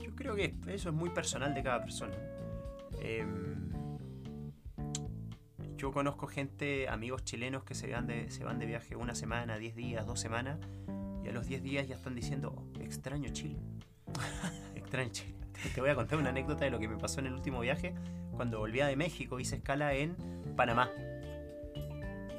[0.00, 2.16] Yo creo que eso es muy personal de cada persona.
[2.98, 3.49] Em,
[5.80, 9.56] yo conozco gente, amigos chilenos que se van, de, se van de viaje una semana,
[9.56, 10.58] 10 días, dos semanas,
[11.24, 13.56] y a los 10 días ya están diciendo, "Oh, extraño Chile.
[14.74, 15.34] extraño Chile.
[15.74, 17.94] Te voy a contar una anécdota de lo que me pasó en el último viaje.
[18.32, 20.16] Cuando volvía de México hice escala en
[20.54, 20.90] Panamá.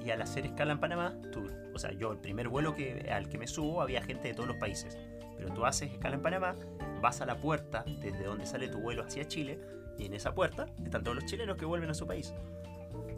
[0.05, 3.27] Y al hacer escala en Panamá, tú, o sea, yo el primer vuelo que, al
[3.27, 4.99] que me subo había gente de todos los países.
[5.37, 6.55] Pero tú haces escala en Panamá,
[7.01, 9.59] vas a la puerta desde donde sale tu vuelo hacia Chile
[9.97, 12.33] y en esa puerta están todos los chilenos que vuelven a su país.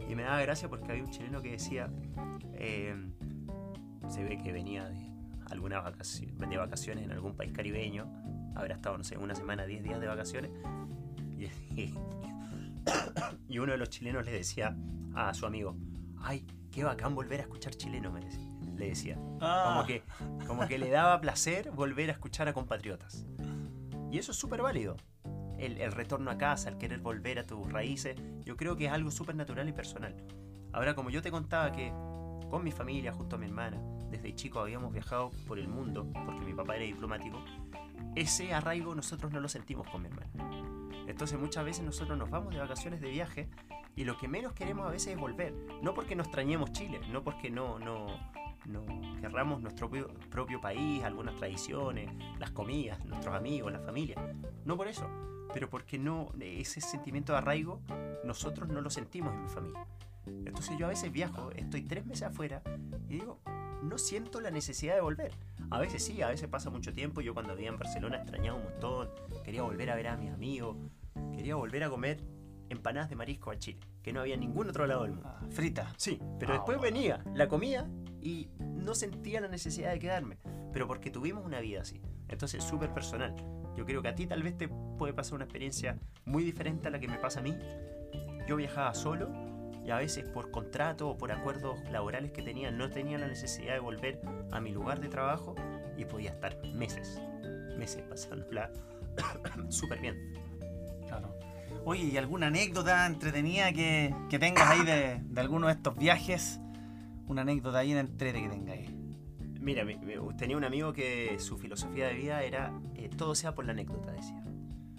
[0.08, 1.90] Y me daba gracia porque había un chileno que decía,
[2.54, 2.94] eh,
[4.08, 5.10] se ve que venía de
[5.50, 8.06] alguna vacación, de vacaciones en algún país caribeño,
[8.54, 10.50] habrá estado, no sé, una semana, 10 días de vacaciones,
[11.76, 11.94] y,
[13.48, 14.76] y uno de los chilenos le decía
[15.14, 15.76] a su amigo,
[16.20, 19.14] ay, qué bacán volver a escuchar chileno, me decía, le decía.
[19.14, 20.02] Como que,
[20.46, 23.24] como que le daba placer volver a escuchar a compatriotas.
[24.10, 24.96] Y eso es súper válido.
[25.58, 29.10] El, retorno a casa, el querer volver a tus raíces, yo creo que es algo
[29.10, 30.14] súper natural y personal.
[30.72, 31.92] Ahora, como yo te contaba que
[32.50, 36.44] con mi familia, junto a mi hermana, desde chico habíamos viajado por el mundo, porque
[36.44, 37.42] mi papá era diplomático,
[38.14, 40.30] ese arraigo nosotros no lo sentimos con mi hermana.
[41.06, 43.48] Entonces muchas veces nosotros nos vamos de vacaciones de viaje
[43.96, 45.54] y lo que menos queremos a veces es volver.
[45.82, 48.06] No porque no extrañemos Chile, no porque no, no,
[48.66, 48.84] no
[49.20, 54.16] querramos nuestro propio, propio país, algunas tradiciones, las comidas, nuestros amigos, la familia.
[54.64, 55.08] No por eso,
[55.54, 57.80] pero porque no ese sentimiento de arraigo
[58.24, 59.86] nosotros no lo sentimos en mi familia.
[60.26, 62.62] Entonces yo a veces viajo, estoy tres meses afuera
[63.08, 63.40] y digo,
[63.82, 65.32] no siento la necesidad de volver.
[65.70, 67.20] A veces sí, a veces pasa mucho tiempo.
[67.20, 69.08] Yo cuando vivía en Barcelona extrañaba un montón,
[69.44, 70.76] quería volver a ver a mis amigos,
[71.34, 72.20] quería volver a comer
[72.70, 75.28] empanadas de marisco a Chile, que no había en ningún otro lado del mundo.
[75.28, 75.92] Ah, frita.
[75.98, 76.94] Sí, pero Ah, después bueno.
[76.94, 77.86] venía, la comía
[78.22, 80.38] y no sentía la necesidad de quedarme.
[80.72, 82.00] Pero porque tuvimos una vida así.
[82.28, 83.34] Entonces, súper personal.
[83.76, 86.90] Yo creo que a ti tal vez te puede pasar una experiencia muy diferente a
[86.90, 87.56] la que me pasa a mí.
[88.46, 89.30] Yo viajaba solo
[89.84, 93.74] y a veces por contrato o por acuerdos laborales que tenía no tenía la necesidad
[93.74, 95.54] de volver a mi lugar de trabajo
[95.96, 97.20] y podía estar meses,
[97.76, 98.70] meses pasándola
[99.68, 100.16] súper bien.
[101.06, 101.36] Claro.
[101.84, 106.60] Oye, ¿y alguna anécdota entretenida que, que tengas ahí de, de alguno de estos viajes?
[107.26, 108.93] Una anécdota ahí en entrete que tengáis.
[109.64, 113.54] Mira, mi- mi- tenía un amigo que su filosofía de vida era eh, todo sea
[113.54, 114.44] por la anécdota, decía.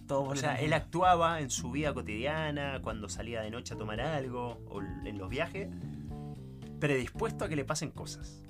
[0.07, 3.77] Todo O sea, la- él actuaba en su vida cotidiana, cuando salía de noche a
[3.77, 5.69] tomar algo, o en los viajes,
[6.79, 8.43] predispuesto a que le pasen cosas.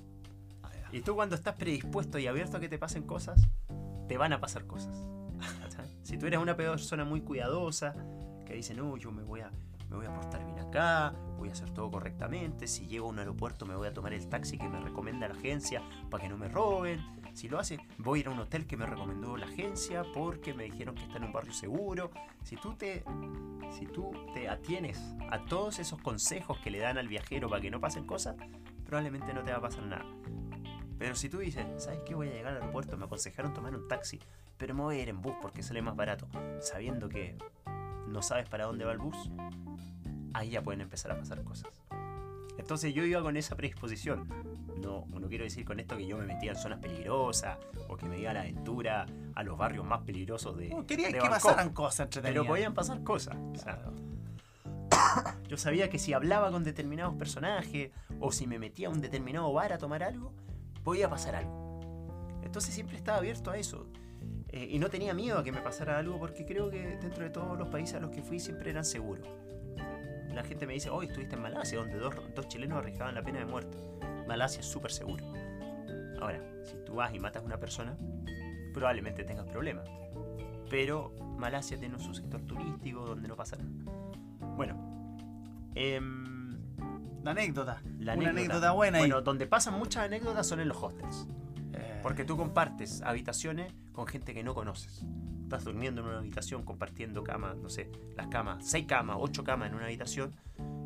[0.64, 0.70] Ah.
[0.92, 3.48] Y tú cuando estás predispuesto y abierto a que te pasen cosas,
[4.08, 4.96] te van a pasar cosas.
[6.04, 7.96] Si tú eres una persona muy cuidadosa,
[8.46, 9.50] que dice, no, yo me voy a,
[9.90, 13.20] me voy a portar bien acá, voy a hacer todo correctamente, si llego a un
[13.20, 16.38] aeropuerto me voy a tomar el taxi que me recomienda la agencia para que no
[16.38, 17.02] me roben,
[17.36, 20.54] si lo hace, voy a ir a un hotel que me recomendó la agencia porque
[20.54, 22.10] me dijeron que está en un barrio seguro.
[22.44, 23.04] Si tú te,
[23.78, 27.70] si tú te atienes a todos esos consejos que le dan al viajero para que
[27.70, 28.38] no pasen cosas,
[28.86, 30.06] probablemente no te va a pasar nada.
[30.98, 32.16] Pero si tú dices, ¿sabes qué?
[32.16, 34.22] Voy a llegar al aeropuerto, me aconsejaron tomar un taxi,
[34.56, 36.30] pero me voy a ir en bus porque sale más barato,
[36.62, 37.38] sabiendo que
[38.08, 39.30] no sabes para dónde va el bus,
[40.34, 41.72] ahí ya pueden empezar a pasar cosas.
[42.58, 44.28] Entonces yo iba con esa predisposición.
[44.82, 47.58] No, no quiero decir con esto que yo me metía en zonas peligrosas
[47.90, 50.70] o que me iba a la aventura a los barrios más peligrosos de.
[50.70, 51.42] No, quería de que Bangkok.
[51.44, 52.08] pasaran cosas.
[52.22, 53.36] Pero podían pasar cosas.
[53.36, 53.94] O sea, Claro.
[55.48, 59.52] yo sabía que si hablaba con determinados personajes o si me metía a un determinado
[59.54, 60.34] bar a tomar algo,
[60.84, 62.40] podía pasar algo.
[62.44, 63.88] Entonces siempre estaba abierto a eso.
[64.56, 67.30] Eh, y no tenía miedo a que me pasara algo porque creo que dentro de
[67.30, 69.28] todos los países a los que fui siempre eran seguros.
[70.34, 73.40] La gente me dice, hoy estuviste en Malasia, donde dos, dos chilenos arriesgaban la pena
[73.40, 73.78] de muerte.
[74.28, 75.24] Malasia es súper seguro.
[76.22, 77.98] Ahora, si tú vas y matas a una persona,
[78.74, 79.88] probablemente tengas problemas.
[80.70, 83.92] Pero Malasia tiene su sector turístico donde no pasa nada.
[84.56, 84.76] Bueno,
[85.76, 86.58] em,
[87.24, 87.82] La anécdota.
[88.00, 88.30] la Una anécdota.
[88.30, 89.02] anécdota buena ahí.
[89.04, 91.28] Bueno, donde pasan muchas anécdotas son en los hostels.
[91.74, 95.06] Eh, Porque tú compartes habitaciones con gente que no conoces.
[95.44, 99.70] Estás durmiendo en una habitación compartiendo camas, no sé, las camas, seis camas, ocho camas
[99.70, 100.36] en una habitación.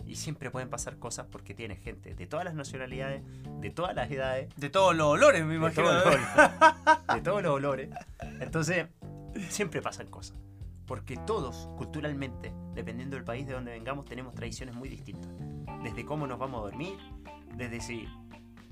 [0.05, 3.23] Y siempre pueden pasar cosas porque tienes gente de todas las nacionalidades,
[3.61, 5.83] de todas las edades, De todos los olores, me de imagino.
[5.83, 6.27] todos, los olores,
[7.13, 7.89] de todos los olores.
[8.39, 8.87] Entonces,
[9.49, 10.37] siempre pasan cosas.
[10.87, 15.29] Porque todos, culturalmente, dependiendo del país de donde vengamos, tenemos tradiciones muy distintas.
[15.83, 16.97] Desde cómo nos vamos a dormir,
[17.55, 18.07] desde si.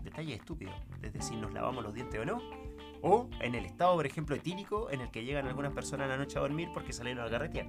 [0.04, 0.72] Detalle estúpido.
[1.00, 2.42] Desde si nos lavamos los dientes o no.
[3.02, 6.18] O en el estado, por ejemplo, etílico en el que llegan algunas personas a la
[6.18, 7.68] noche a dormir porque salieron a carretear.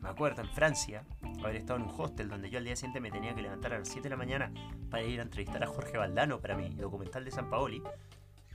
[0.00, 1.04] Me acuerdo en Francia
[1.44, 3.78] haber estado en un hostel donde yo al día siguiente me tenía que levantar a
[3.78, 4.52] las 7 de la mañana
[4.90, 7.82] para ir a entrevistar a Jorge Valdano para mi documental de San Paoli.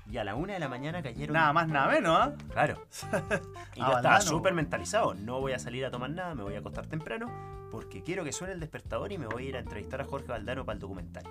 [0.10, 1.34] Y a la 1 de la mañana cayeron.
[1.34, 2.34] Nada más, nada menos, ¿ah?
[2.52, 2.82] Claro.
[3.76, 5.14] Y yo estaba súper mentalizado.
[5.14, 7.32] No voy a salir a tomar nada, me voy a acostar temprano
[7.72, 10.28] porque quiero que suene el despertador y me voy a ir a entrevistar a Jorge
[10.28, 11.24] Valdano para el documental.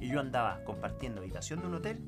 [0.00, 2.00] Y yo andaba compartiendo habitación de un hotel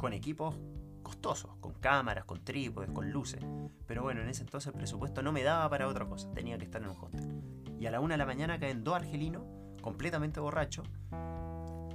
[0.00, 0.56] con equipos
[1.02, 3.44] costosos, con cámaras, con trípodes, con luces.
[3.86, 6.64] Pero bueno, en ese entonces el presupuesto no me daba para otra cosa, tenía que
[6.64, 7.42] estar en un hostel.
[7.78, 9.42] Y a la una de la mañana caen dos argelinos,
[9.82, 10.88] completamente borrachos.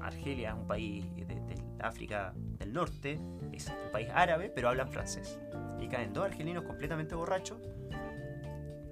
[0.02, 3.20] Argelia es un país de, África del Norte,
[3.52, 5.40] es un país árabe, pero hablan francés.
[5.80, 7.58] Y caen dos argelinos completamente borrachos.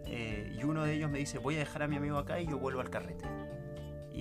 [0.08, 2.47] eh, y uno de ellos me dice, voy a dejar a mi amigo acá y
[2.47, 3.28] yo vuelvo al carrete.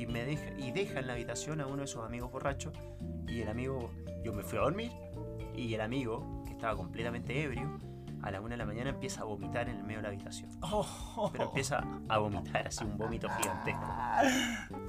[0.03, 2.75] Y, me deja, y deja en la habitación a uno de sus amigos borrachos.
[3.29, 3.89] Y el amigo,
[4.25, 4.91] yo me fui a dormir.
[5.55, 7.81] Y el amigo, que estaba completamente ebrio,
[8.21, 10.51] a la una de la mañana empieza a vomitar en el medio de la habitación.
[10.61, 13.85] Oh, Pero empieza a vomitar así un vómito gigantesco.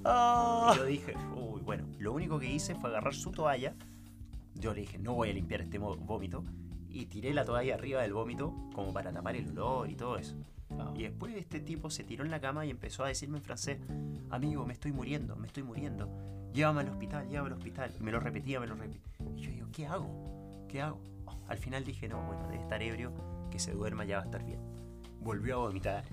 [0.06, 0.72] oh.
[0.74, 3.76] Y yo dije, uy, bueno, lo único que hice fue agarrar su toalla.
[4.56, 6.44] Yo le dije, no voy a limpiar este vómito.
[6.90, 10.36] Y tiré la toalla arriba del vómito como para tapar el olor y todo eso.
[10.80, 10.94] Oh.
[10.96, 13.80] Y después este tipo se tiró en la cama y empezó a decirme en francés,
[14.30, 16.10] amigo, me estoy muriendo, me estoy muriendo.
[16.54, 17.92] Llévame al hospital, llévame al hospital.
[18.00, 19.02] Y me lo repetía, me lo repetía.
[19.36, 20.66] Y yo digo, ¿qué hago?
[20.68, 21.02] ¿Qué hago?
[21.48, 23.12] Al final dije, no, bueno, debe estar ebrio,
[23.52, 24.60] que se duerma, ya va a estar bien.
[25.20, 26.04] Volvió a vomitar.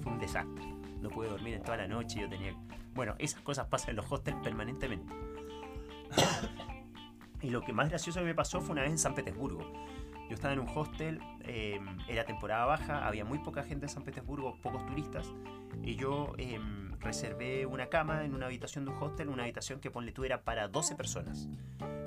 [0.00, 0.64] Fue un desastre.
[1.00, 2.54] No pude dormir en toda la noche, yo tenía...
[2.94, 5.12] Bueno, esas cosas pasan en los hostels permanentemente.
[7.42, 9.60] y lo que más gracioso que me pasó fue una vez en San Petersburgo.
[10.28, 14.02] Yo estaba en un hostel, eh, era temporada baja, había muy poca gente en San
[14.04, 15.32] Petersburgo, pocos turistas,
[15.82, 16.58] y yo eh,
[17.00, 20.42] reservé una cama en una habitación de un hostel, una habitación que ponle tú era
[20.42, 21.48] para 12 personas.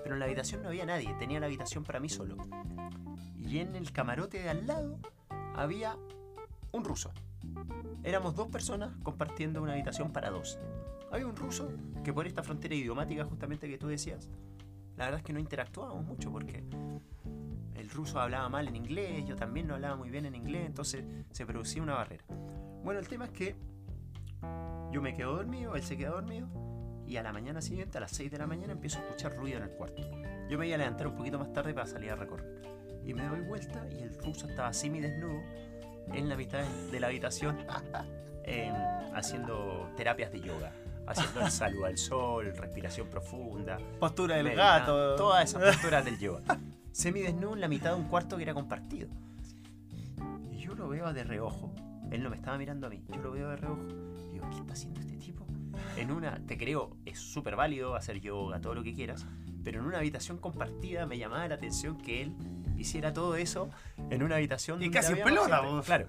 [0.04, 2.38] Pero en la habitación no había nadie, tenía la habitación para mí solo.
[3.38, 5.00] Y en el camarote de al lado
[5.56, 5.96] había
[6.72, 7.12] un ruso.
[8.04, 10.60] Éramos dos personas compartiendo una habitación para dos.
[11.12, 11.70] Había un ruso
[12.04, 14.30] que por esta frontera idiomática justamente que tú decías,
[14.98, 16.64] la verdad es que no interactuábamos mucho porque
[17.88, 21.06] el ruso hablaba mal en inglés, yo también no hablaba muy bien en inglés, entonces
[21.32, 22.26] se producía una barrera.
[22.84, 23.56] Bueno, el tema es que
[24.92, 26.50] yo me quedo dormido, él se queda dormido
[27.08, 29.58] y a la mañana siguiente, a las 6 de la mañana, empiezo a escuchar ruido
[29.60, 30.02] en el cuarto.
[30.50, 32.62] Yo me iba a levantar un poquito más tarde para salir a recorrer.
[33.06, 35.42] Y me doy vuelta y el ruso estaba semi desnudo
[36.14, 37.58] en la mitad de la habitación
[38.44, 38.76] em,
[39.14, 40.74] haciendo terapias de yoga.
[41.08, 43.78] Haciendo el saludo al sol, respiración profunda.
[43.98, 45.16] Postura del gato.
[45.16, 46.44] Todas esas posturas del yoga.
[46.92, 49.10] Semi desnudo en la mitad de un cuarto que era compartido.
[50.52, 51.74] Y yo lo veo de reojo.
[52.12, 53.04] Él no me estaba mirando a mí.
[53.10, 53.86] Yo lo veo de reojo.
[54.30, 55.46] Y digo, ¿qué está haciendo este tipo?
[55.96, 59.26] En una, te creo, es súper válido hacer yoga, todo lo que quieras.
[59.64, 62.34] Pero en una habitación compartida me llamaba la atención que él
[62.78, 63.70] hiciera todo eso
[64.10, 65.86] en una habitación Y casi en pelota, vos.
[65.86, 66.08] Claro.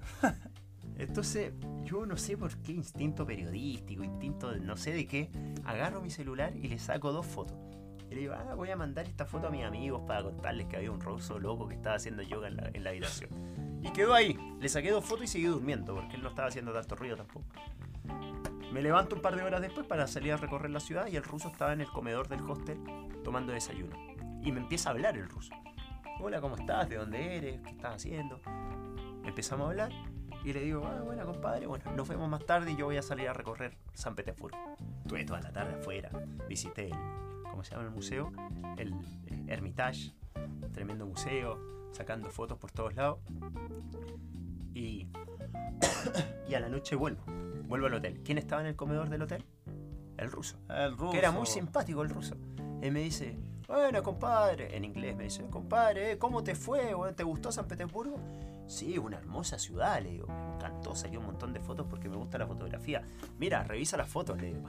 [0.97, 5.29] Entonces, yo no sé por qué instinto periodístico, instinto de no sé de qué,
[5.63, 7.57] agarro mi celular y le saco dos fotos.
[8.09, 10.77] Y le digo, ah, voy a mandar esta foto a mis amigos para contarles que
[10.77, 13.29] había un ruso loco que estaba haciendo yoga en la, en la habitación.
[13.81, 14.37] Y quedó ahí.
[14.59, 17.45] Le saqué dos fotos y seguí durmiendo, porque él no estaba haciendo tanto ruido tampoco.
[18.71, 21.23] Me levanto un par de horas después para salir a recorrer la ciudad y el
[21.23, 22.79] ruso estaba en el comedor del hostel
[23.23, 23.95] tomando desayuno.
[24.43, 25.53] Y me empieza a hablar el ruso.
[26.19, 26.89] Hola, ¿cómo estás?
[26.89, 27.61] ¿De dónde eres?
[27.61, 28.39] ¿Qué estás haciendo?
[29.23, 29.91] Empezamos a hablar
[30.43, 33.01] y le digo, ah, bueno, compadre, bueno, nos vemos más tarde y yo voy a
[33.01, 34.57] salir a recorrer San Petersburgo.
[35.01, 36.09] Estuve toda la tarde afuera,
[36.47, 36.93] visité el,
[37.59, 38.31] ¿cómo se llama el museo?
[38.77, 38.93] El
[39.27, 40.13] eh, Hermitage,
[40.71, 41.59] tremendo museo,
[41.91, 43.19] sacando fotos por todos lados.
[44.73, 45.09] Y,
[46.47, 47.21] y a la noche vuelvo,
[47.65, 48.21] vuelvo al hotel.
[48.23, 49.43] ¿Quién estaba en el comedor del hotel?
[50.15, 50.57] El ruso.
[50.69, 51.11] El ruso.
[51.11, 52.37] Que era muy simpático el ruso.
[52.81, 56.17] Y me dice, bueno, compadre, en inglés me dice, compadre, ¿eh?
[56.17, 56.95] ¿cómo te fue?
[57.13, 58.21] ¿Te gustó San Petersburgo?
[58.67, 60.27] Sí, una hermosa ciudad, le digo.
[60.27, 63.01] Me encantó, saqué un montón de fotos porque me gusta la fotografía.
[63.37, 64.63] Mira, revisa las fotos, le digo.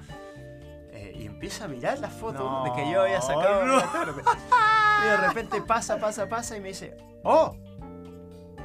[0.92, 3.76] Eh, y empieza a mirar las fotos No, de que yo había sacado no.
[3.76, 4.12] la.
[5.04, 7.56] Y de repente pasa, pasa, pasa y me dice, oh,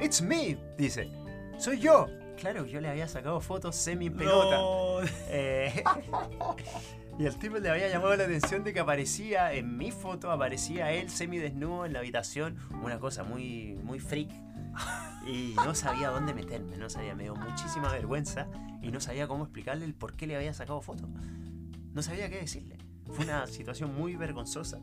[0.00, 1.10] it's me, dice,
[1.58, 2.06] soy yo.
[2.36, 4.56] Claro, yo le había sacado fotos semi pelota.
[4.56, 4.98] No.
[5.28, 5.82] Eh,
[7.18, 10.92] y al tipo le había llamado la atención de que aparecía en mi foto, aparecía
[10.92, 14.30] él semidesnudo en la habitación, una cosa muy, muy freak.
[15.26, 18.46] Y no sabía dónde meterme, no sabía, me dio muchísima vergüenza
[18.82, 21.08] y no sabía cómo explicarle el por qué le había sacado fotos.
[21.96, 22.76] No sabía qué decirle.
[23.06, 24.78] Fue una situación muy vergonzosa.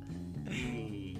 [0.49, 1.15] Y,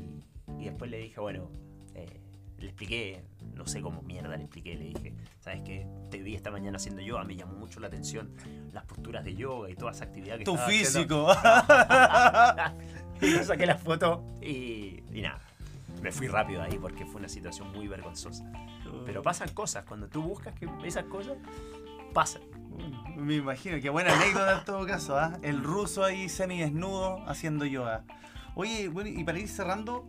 [0.58, 1.52] y después le dije, bueno,
[1.94, 2.20] eh,
[2.58, 5.86] le expliqué, no sé cómo mierda le expliqué, le dije, ¿sabes qué?
[6.10, 8.34] Te vi esta mañana haciendo yoga, me llamó mucho la atención
[8.72, 11.28] las posturas de yoga y toda esa actividad que Tu estaba haciendo".
[11.28, 11.28] físico.
[13.28, 15.42] y yo saqué la foto y, y nada.
[16.02, 18.52] Me fui rápido ahí porque fue una situación muy vergonzosa.
[19.06, 21.38] Pero pasan cosas, cuando tú buscas que esas cosas,
[22.14, 22.42] pasan.
[23.16, 25.38] Me imagino, qué buena anécdota en todo caso, ¿ah?
[25.42, 28.04] El ruso ahí semidesnudo haciendo yoga.
[28.56, 30.08] Oye, bueno, y para ir cerrando,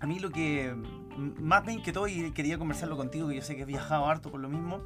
[0.00, 0.74] a mí lo que
[1.16, 4.40] más me inquietó y quería conversarlo contigo, que yo sé que has viajado harto por
[4.40, 4.82] lo mismo,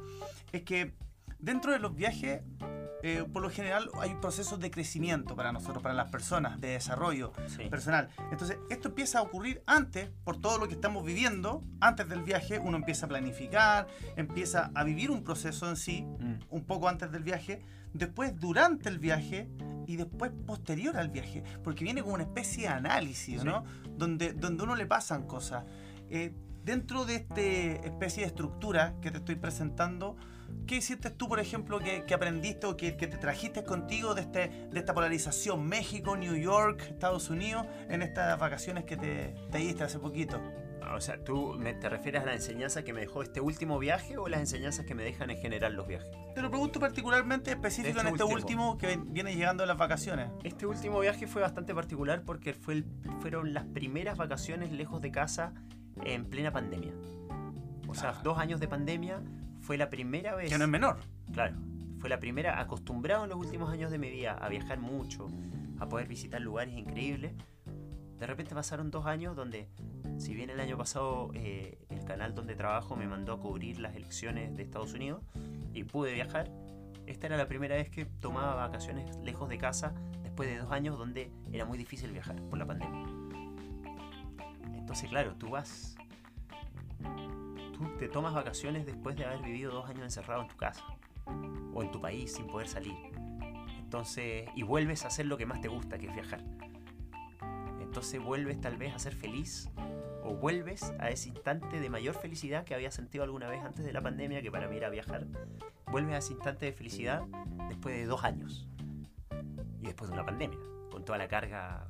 [0.51, 0.93] es que
[1.39, 2.41] dentro de los viajes,
[3.03, 7.31] eh, por lo general hay procesos de crecimiento para nosotros, para las personas, de desarrollo
[7.47, 7.69] Sí.
[7.69, 8.09] personal.
[8.31, 12.59] Entonces, esto empieza a ocurrir antes, por todo lo que estamos viviendo, antes del viaje,
[12.59, 16.39] uno empieza a planificar, empieza a vivir un proceso en sí, Mm.
[16.49, 17.61] un poco antes del viaje,
[17.93, 19.49] después durante el viaje
[19.85, 23.45] y después posterior al viaje, porque viene como una especie de análisis, Sí.
[23.45, 23.63] ¿no?
[23.97, 25.63] Donde, donde uno le pasan cosas.
[26.09, 26.33] Eh,
[26.63, 27.41] dentro de esta
[27.87, 30.17] especie de estructura que te estoy presentando,
[30.65, 34.21] ¿qué hiciste tú, por ejemplo, que, que aprendiste o que, que te trajiste contigo de,
[34.21, 39.57] este, de esta polarización México, New York, Estados Unidos, en estas vacaciones que te, te
[39.59, 40.41] diste hace poquito?
[40.93, 44.17] O sea, ¿tú me, te refieres a la enseñanza que me dejó este último viaje
[44.17, 46.07] o las enseñanzas que me dejan en general los viajes?
[46.33, 48.71] Te lo pregunto particularmente específico Este en este último.
[48.71, 50.29] último, que viene llegando las vacaciones.
[50.45, 52.85] Este último viaje fue bastante particular porque fue el-
[53.19, 55.53] fueron las primeras vacaciones lejos de casa
[56.05, 56.93] en plena pandemia.
[57.89, 58.21] O sea, Ah.
[58.23, 59.21] dos años de pandemia
[59.67, 60.49] fue la primera vez.
[60.49, 60.97] Que no es menor.
[61.33, 61.57] Claro,
[61.99, 65.27] fue la primera, acostumbrado en los últimos años de mi vida a viajar mucho,
[65.77, 67.33] a poder visitar lugares increíbles.
[68.17, 69.67] De repente pasaron dos años donde,
[70.19, 73.93] si bien el año pasado eh, el canal donde trabajo me mandó a cubrir las
[73.93, 75.21] elecciones de Estados Unidos
[75.73, 76.49] y pude viajar,
[77.05, 80.97] esta era la primera vez que tomaba vacaciones lejos de casa después de dos años
[80.97, 83.05] donde era muy difícil viajar por la pandemia.
[84.77, 85.97] Entonces, claro, tú vas,
[87.77, 90.83] tú te tomas vacaciones después de haber vivido dos años encerrado en tu casa
[91.73, 92.95] o en tu país sin poder salir.
[93.79, 96.43] Entonces, y vuelves a hacer lo que más te gusta, que es viajar.
[97.79, 99.69] Entonces vuelves tal vez a ser feliz
[100.23, 103.93] o vuelves a ese instante de mayor felicidad que había sentido alguna vez antes de
[103.93, 105.25] la pandemia, que para mí era viajar.
[105.89, 107.23] Vuelves a ese instante de felicidad
[107.69, 108.67] después de dos años
[109.79, 110.59] y después de una pandemia,
[110.91, 111.87] con toda la carga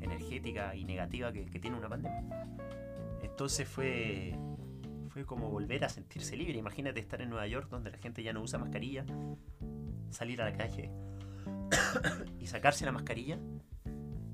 [0.00, 2.22] energética y negativa que, que tiene una pandemia.
[3.22, 4.38] Entonces fue,
[5.12, 6.58] fue como volver a sentirse libre.
[6.58, 9.04] Imagínate estar en Nueva York donde la gente ya no usa mascarilla,
[10.10, 10.90] salir a la calle
[12.40, 13.38] y sacarse la mascarilla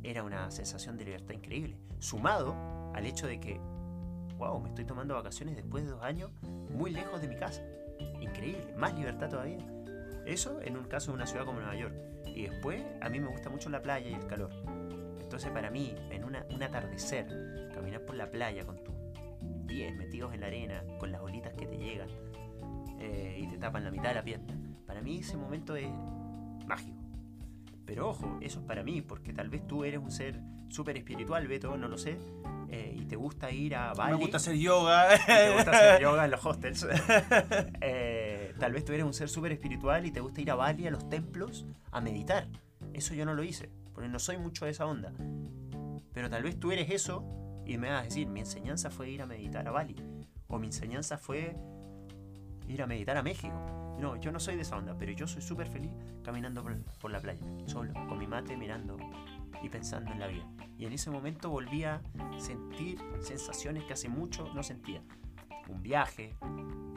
[0.04, 1.76] era una sensación de libertad increíble.
[1.98, 2.54] Sumado
[2.94, 3.58] al hecho de que,
[4.36, 6.30] wow, me estoy tomando vacaciones después de dos años
[6.70, 7.62] muy lejos de mi casa.
[8.20, 9.66] Increíble, más libertad todavía.
[10.26, 11.94] Eso en un caso de una ciudad como Nueva York.
[12.26, 14.50] Y después, a mí me gusta mucho la playa y el calor.
[15.20, 17.26] Entonces, para mí, en una, un atardecer,
[17.74, 18.87] caminar por la playa con tus
[19.68, 22.08] pies metidos en la arena, con las bolitas que te llegan
[22.98, 25.88] eh, y te tapan la mitad de la pierna, para mí ese momento es
[26.66, 26.98] mágico.
[27.86, 31.46] Pero ojo, eso es para mí, porque tal vez tú eres un ser súper espiritual,
[31.46, 32.18] Beto, no lo sé,
[32.68, 34.12] eh, y te gusta ir a Bali.
[34.12, 35.14] Me gusta hacer yoga.
[35.14, 36.86] y te gusta hacer yoga en los hostels.
[37.80, 40.86] Eh, tal vez tú eres un ser súper espiritual y te gusta ir a Bali,
[40.86, 42.48] a los templos, a meditar.
[42.92, 45.12] Eso yo no lo hice, porque no soy mucho de esa onda.
[46.12, 47.24] Pero tal vez tú eres eso
[47.68, 49.94] y me vas a decir, mi enseñanza fue ir a meditar a Bali.
[50.48, 51.54] O mi enseñanza fue
[52.66, 53.54] ir a meditar a México.
[54.00, 55.92] No, yo no soy de esa onda, pero yo soy súper feliz
[56.24, 58.96] caminando por, por, la playa, solo, con mi mate mirando
[59.62, 60.48] y pensando en la vida.
[60.78, 62.00] Y en ese momento volví a
[62.38, 65.02] sentir sensaciones que hace mucho no sentía.
[65.68, 66.36] Un viaje,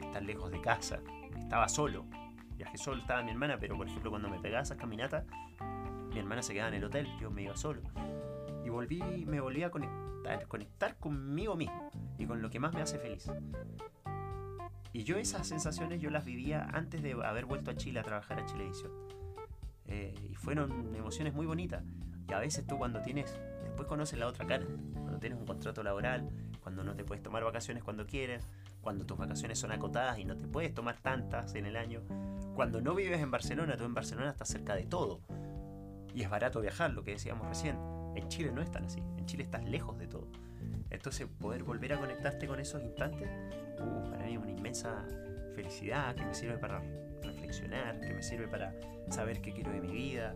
[0.00, 1.00] estar lejos de casa,
[1.38, 2.06] estaba solo.
[2.56, 5.26] Viajé solo, estaba mi hermana, pero por ejemplo cuando me pegaba esas caminatas,
[6.10, 7.82] mi hermana se quedaba en el hotel, yo me iba solo.
[8.64, 12.82] Y volví, me volví a conectar, conectar conmigo mismo y con lo que más me
[12.82, 13.30] hace feliz.
[14.92, 18.40] Y yo esas sensaciones yo las vivía antes de haber vuelto a Chile a trabajar
[18.40, 18.92] a Chilevisión.
[19.86, 21.82] Eh, y fueron emociones muy bonitas.
[22.28, 24.66] Y a veces tú cuando tienes, después conoces la otra cara.
[24.92, 26.28] Cuando tienes un contrato laboral,
[26.62, 28.46] cuando no te puedes tomar vacaciones cuando quieres,
[28.82, 32.02] cuando tus vacaciones son acotadas y no te puedes tomar tantas en el año.
[32.54, 35.20] Cuando no vives en Barcelona, tú en Barcelona estás cerca de todo.
[36.14, 37.78] Y es barato viajar, lo que decíamos recién.
[38.14, 39.00] En Chile no es tan así.
[39.18, 40.28] En Chile estás lejos de todo.
[40.90, 43.28] Entonces poder volver a conectarte con esos instantes,
[43.80, 45.06] uh, para mí es una inmensa
[45.54, 46.82] felicidad que me sirve para
[47.22, 48.74] reflexionar, que me sirve para
[49.08, 50.34] saber qué quiero de mi vida,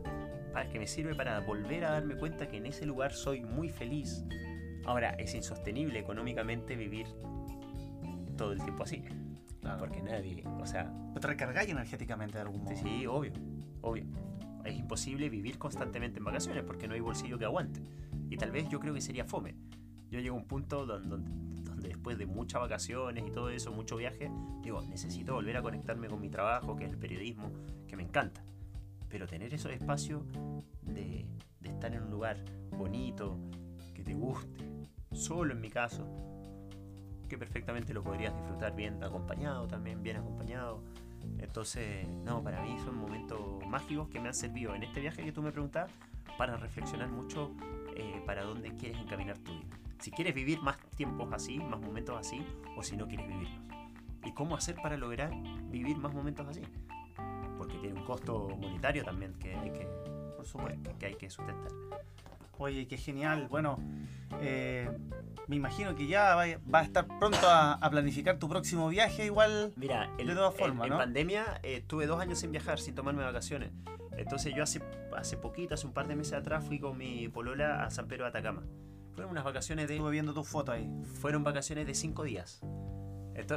[0.53, 3.69] para, que me sirve para volver a darme cuenta que en ese lugar soy muy
[3.69, 4.25] feliz.
[4.85, 7.07] Ahora, es insostenible económicamente vivir
[8.37, 9.05] todo el tiempo así.
[9.61, 9.79] Claro.
[9.79, 10.93] Porque nadie, o sea...
[11.21, 12.77] Te recargáis energéticamente de algún modo.
[12.77, 13.33] Sí, sí, obvio,
[13.81, 14.05] obvio.
[14.67, 17.81] Es imposible vivir constantemente en vacaciones porque no hay bolsillo que aguante.
[18.29, 19.55] Y tal vez yo creo que sería fome.
[20.11, 21.31] Yo llego a un punto donde,
[21.89, 24.31] después de muchas vacaciones y todo eso, mucho viaje,
[24.63, 27.51] digo, necesito volver a conectarme con mi trabajo, que es el periodismo,
[27.87, 28.45] que me encanta.
[29.09, 30.23] Pero tener esos espacios
[30.83, 31.27] de
[31.63, 33.39] estar en un lugar bonito,
[33.95, 34.65] que te guste,
[35.13, 36.07] solo en mi caso,
[37.29, 40.83] que perfectamente lo podrías disfrutar bien acompañado también, bien acompañado.
[41.57, 45.33] Entonces, no, para mí son momentos mágicos que me han servido en este viaje que
[45.33, 45.91] tú me preguntabas
[46.37, 47.57] para reflexionar mucho
[47.97, 49.79] eh, para dónde quieres encaminar tu vida.
[49.99, 52.45] Si quieres vivir más tiempos así, más momentos así,
[52.77, 53.59] o si no quieres vivirlos.
[54.23, 55.33] ¿Y cómo hacer para lograr
[55.71, 56.61] vivir más momentos así?
[57.57, 59.87] Porque tiene un costo monetario también que hay que,
[60.37, 60.91] Por supuesto.
[60.99, 61.73] que, hay que sustentar.
[62.59, 63.49] Oye, qué genial.
[63.49, 63.79] Bueno,
[64.43, 64.91] eh,
[65.49, 69.27] me imagino que ya va, va a estar pronto a, a, planificar tu próximo viaje
[69.27, 69.73] igual.
[69.77, 70.97] Mira, el, de todas formas, en, ¿no?
[70.97, 73.71] en pandemia eh, estuve dos años sin viajar, sin tomarme vacaciones.
[74.17, 74.81] Entonces yo hace,
[75.17, 78.25] hace poquito, hace un par de meses atrás, fui con mi polola a San Pedro
[78.25, 78.63] de Atacama.
[79.15, 79.95] Fueron unas vacaciones de...
[79.95, 80.91] Estuve viendo tus fotos ahí.
[81.21, 82.61] Fueron vacaciones de cinco días.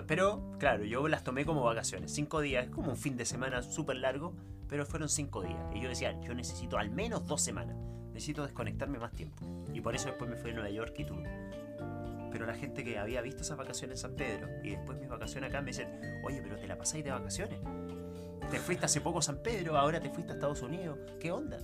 [0.08, 2.14] Pero, claro, yo las tomé como vacaciones.
[2.14, 4.36] Cinco días, es como un fin de semana súper largo,
[4.68, 5.60] pero fueron cinco días.
[5.74, 7.76] Y yo decía, yo necesito al menos dos semanas.
[8.14, 9.46] Necesito desconectarme más tiempo.
[9.74, 11.24] Y por eso después me fui a Nueva York y Tulum.
[12.32, 15.50] Pero la gente que había visto esas vacaciones en San Pedro y después mis vacaciones
[15.50, 15.90] acá me dicen,
[16.24, 17.60] oye, pero te la pasáis de vacaciones.
[18.52, 20.98] Te fuiste hace poco a San Pedro, ahora te fuiste a Estados Unidos.
[21.20, 21.58] ¿Qué onda?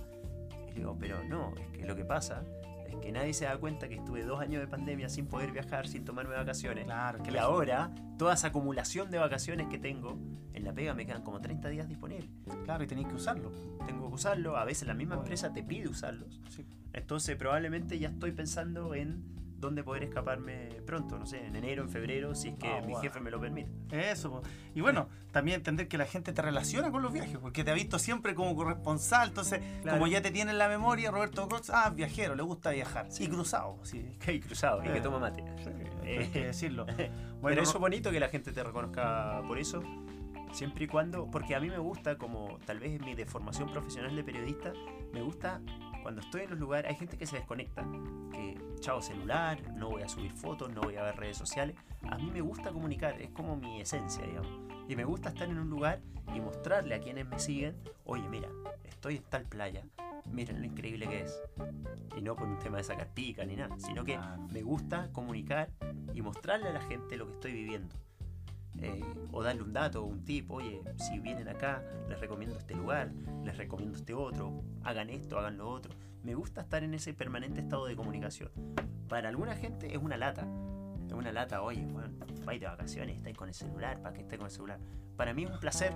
[0.70, 2.42] Y digo, pero no, es que lo que pasa
[2.88, 5.88] es que nadie se da cuenta que estuve dos años de pandemia sin poder viajar,
[5.88, 6.84] sin tomarme vacaciones.
[6.84, 10.18] Claro, que y la- ahora, toda esa acumulación de vacaciones que tengo,
[10.54, 12.30] en la pega me quedan como 30 días disponibles.
[12.64, 13.50] Claro, y tenéis que usarlo.
[13.84, 15.26] Tengo que usarlo, a veces la misma Bueno.
[15.26, 16.40] empresa te pide usarlos.
[16.50, 16.64] Sí.
[16.92, 19.24] Entonces probablemente ya estoy pensando en
[19.58, 22.92] dónde poder escaparme pronto, no sé, en enero, en febrero, si es que Ah, mi
[22.92, 23.02] wow.
[23.02, 23.70] jefe me lo permite.
[23.90, 24.30] Eso.
[24.30, 24.42] po.
[24.74, 27.74] Y bueno, también entender que la gente te relaciona con los viajes, porque te ha
[27.74, 29.28] visto siempre como corresponsal.
[29.28, 29.98] Entonces, Claro.
[29.98, 33.08] como ya te tiene en la memoria, Roberto Cox, ah, viajero, le gusta viajar.
[33.18, 34.16] Y cruzado, sí.
[34.20, 35.00] Que hay cruzado y que Eh.
[35.00, 35.42] toma mate.
[36.06, 36.86] Hay que decirlo.
[36.96, 39.82] Pero Bueno, eso es bonito que la gente te reconozca por eso,
[40.52, 44.24] Siempre y cuando, porque a mí me gusta, como tal vez mi deformación profesional de
[44.24, 44.72] periodista,
[45.12, 45.60] me gusta
[46.02, 47.82] cuando estoy en los lugares, hay gente que se desconecta,
[48.32, 51.76] que chao celular, no voy a subir fotos, no voy a ver redes sociales.
[52.02, 54.60] A mí me gusta comunicar, es como mi esencia, digamos.
[54.88, 56.00] Y me gusta estar en un lugar
[56.34, 58.48] y mostrarle a quienes me siguen, oye, mira,
[58.84, 59.84] estoy en tal playa,
[60.30, 61.40] miren lo increíble que es.
[62.16, 64.18] Y no por un tema de sacar pica ni nada, sino que
[64.52, 65.70] me gusta comunicar
[66.14, 67.94] y mostrarle a la gente lo que estoy viviendo.
[68.78, 69.02] Eh,
[69.32, 73.10] o darle un dato, un tip, oye, si vienen acá, les recomiendo este lugar,
[73.42, 75.94] les recomiendo este otro, hagan esto, hagan lo otro.
[76.26, 78.50] Me gusta estar en ese permanente estado de comunicación.
[79.08, 80.44] Para alguna gente es una lata.
[81.06, 82.08] Es una lata, oye, bueno,
[82.44, 84.80] vais de vacaciones, estáis con el celular, ¿para que esté con el celular?
[85.16, 85.92] Para mí es un placer,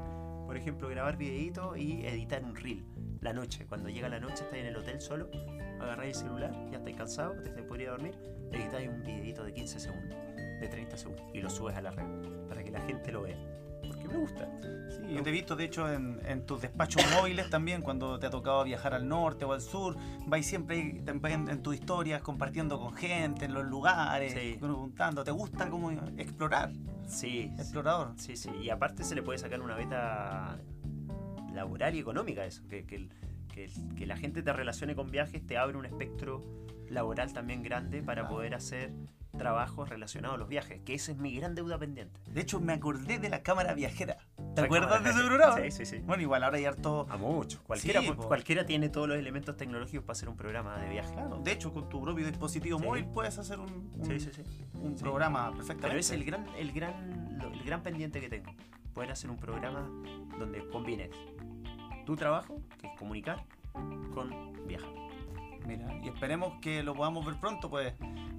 [0.46, 2.84] por ejemplo, grabar videitos y editar un reel
[3.20, 3.66] la noche.
[3.66, 5.28] Cuando llega la noche, estáis en el hotel solo,
[5.80, 8.14] agarráis el celular, ya estáis cansados, te podría ir a dormir,
[8.52, 10.16] editáis un videito de 15 segundos
[10.60, 12.06] de 30 segundos y lo subes a la red
[12.48, 13.59] para que la gente lo vea.
[14.12, 14.48] Me gusta.
[15.08, 18.30] yo te he visto, de hecho, en, en, tus despachos móviles también, cuando te ha
[18.30, 19.96] tocado viajar al norte o al sur,
[20.26, 25.24] vais siempre en, en tus historias compartiendo con gente, en los lugares, preguntando.
[25.24, 26.72] ¿Te gusta como explorar?
[27.06, 27.52] Sí.
[27.56, 28.12] Explorador.
[28.16, 28.50] Sí, sí.
[28.62, 30.58] Y aparte se le puede sacar una beta
[31.52, 32.66] laboral y económica eso.
[32.68, 33.08] Que, que,
[33.52, 36.44] que, que la gente te relacione con viajes te abre un espectro
[36.88, 38.92] laboral también grande para poder hacer
[39.40, 42.20] trabajos relacionados a los viajes, que esa es mi gran deuda pendiente.
[42.30, 44.18] De hecho, me acordé de la cámara viajera.
[44.54, 45.56] ¿Te acuerdas de ese programa?
[45.56, 45.98] Sí, sí, sí.
[46.04, 47.06] Bueno, igual ahora hay harto...
[47.08, 47.62] A mucho.
[47.64, 51.14] Cualquiera, cualquiera tiene todos los elementos tecnológicos para hacer un programa de viaje.
[51.14, 55.88] Claro, de hecho, con tu propio dispositivo móvil puedes hacer un, un, un programa perfectamente.
[55.88, 58.54] Pero es el gran, el, gran, el gran pendiente que tengo.
[58.92, 59.88] Poder hacer un programa
[60.38, 61.10] donde combines
[62.04, 64.99] tu trabajo, que es comunicar, con viajar.
[65.70, 67.94] Mira, y esperemos que lo podamos ver pronto, pues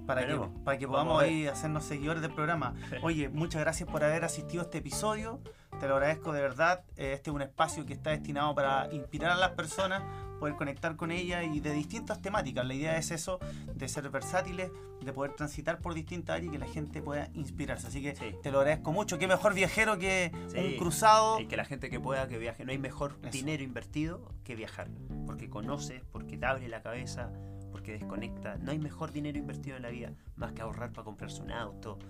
[0.06, 2.74] para que, para que podamos ahí hacernos seguidores del programa.
[3.02, 5.40] Oye, muchas gracias por haber asistido a este episodio.
[5.80, 6.84] Te lo agradezco de verdad.
[6.94, 10.02] Eh, este es un espacio que está destinado para inspirar a las personas,
[10.42, 12.66] poder conectar con ellas y de distintas temáticas.
[12.66, 13.38] La idea es eso,
[13.76, 17.86] de ser versátiles, de poder transitar por distintas áreas y que la gente pueda inspirarse.
[17.86, 19.20] Así que te lo agradezco mucho.
[19.20, 21.38] Qué mejor viajero que un cruzado.
[21.38, 22.64] Y que la gente que pueda que viaje.
[22.64, 24.88] No hay mejor dinero invertido que viajar.
[25.26, 27.30] Porque conoces, porque te abre la cabeza
[27.70, 28.56] porque desconecta.
[28.56, 32.00] No hay mejor dinero invertido en la vida más que ahorrar para comprarse un auto,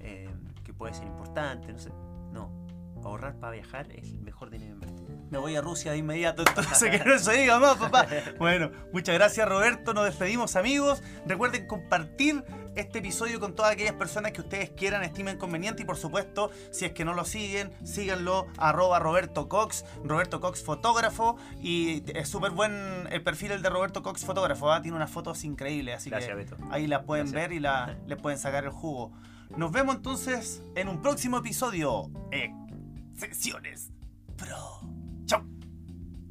[0.00, 0.30] eh,
[0.64, 1.90] que puede ser importante, no sé.
[2.32, 2.50] No,
[3.04, 4.91] ahorrar para viajar es el mejor dinero invertido.
[5.32, 8.06] Me voy a Rusia de inmediato, entonces que no se diga más, papá.
[8.38, 11.02] Bueno, muchas gracias Roberto, nos despedimos amigos.
[11.24, 12.44] Recuerden compartir
[12.76, 16.84] este episodio con todas aquellas personas que ustedes quieran, estimen conveniente y por supuesto, si
[16.84, 22.50] es que no lo siguen, síganlo arroba Roberto Cox, Roberto Cox fotógrafo y es súper
[22.50, 24.82] buen el perfil el de Roberto Cox fotógrafo, ¿ah?
[24.82, 28.64] tiene unas fotos increíbles, así que ahí las pueden ver y la, les pueden sacar
[28.64, 29.12] el jugo.
[29.56, 32.10] Nos vemos entonces en un próximo episodio.
[33.14, 33.92] Sesiones
[34.36, 35.01] Pro.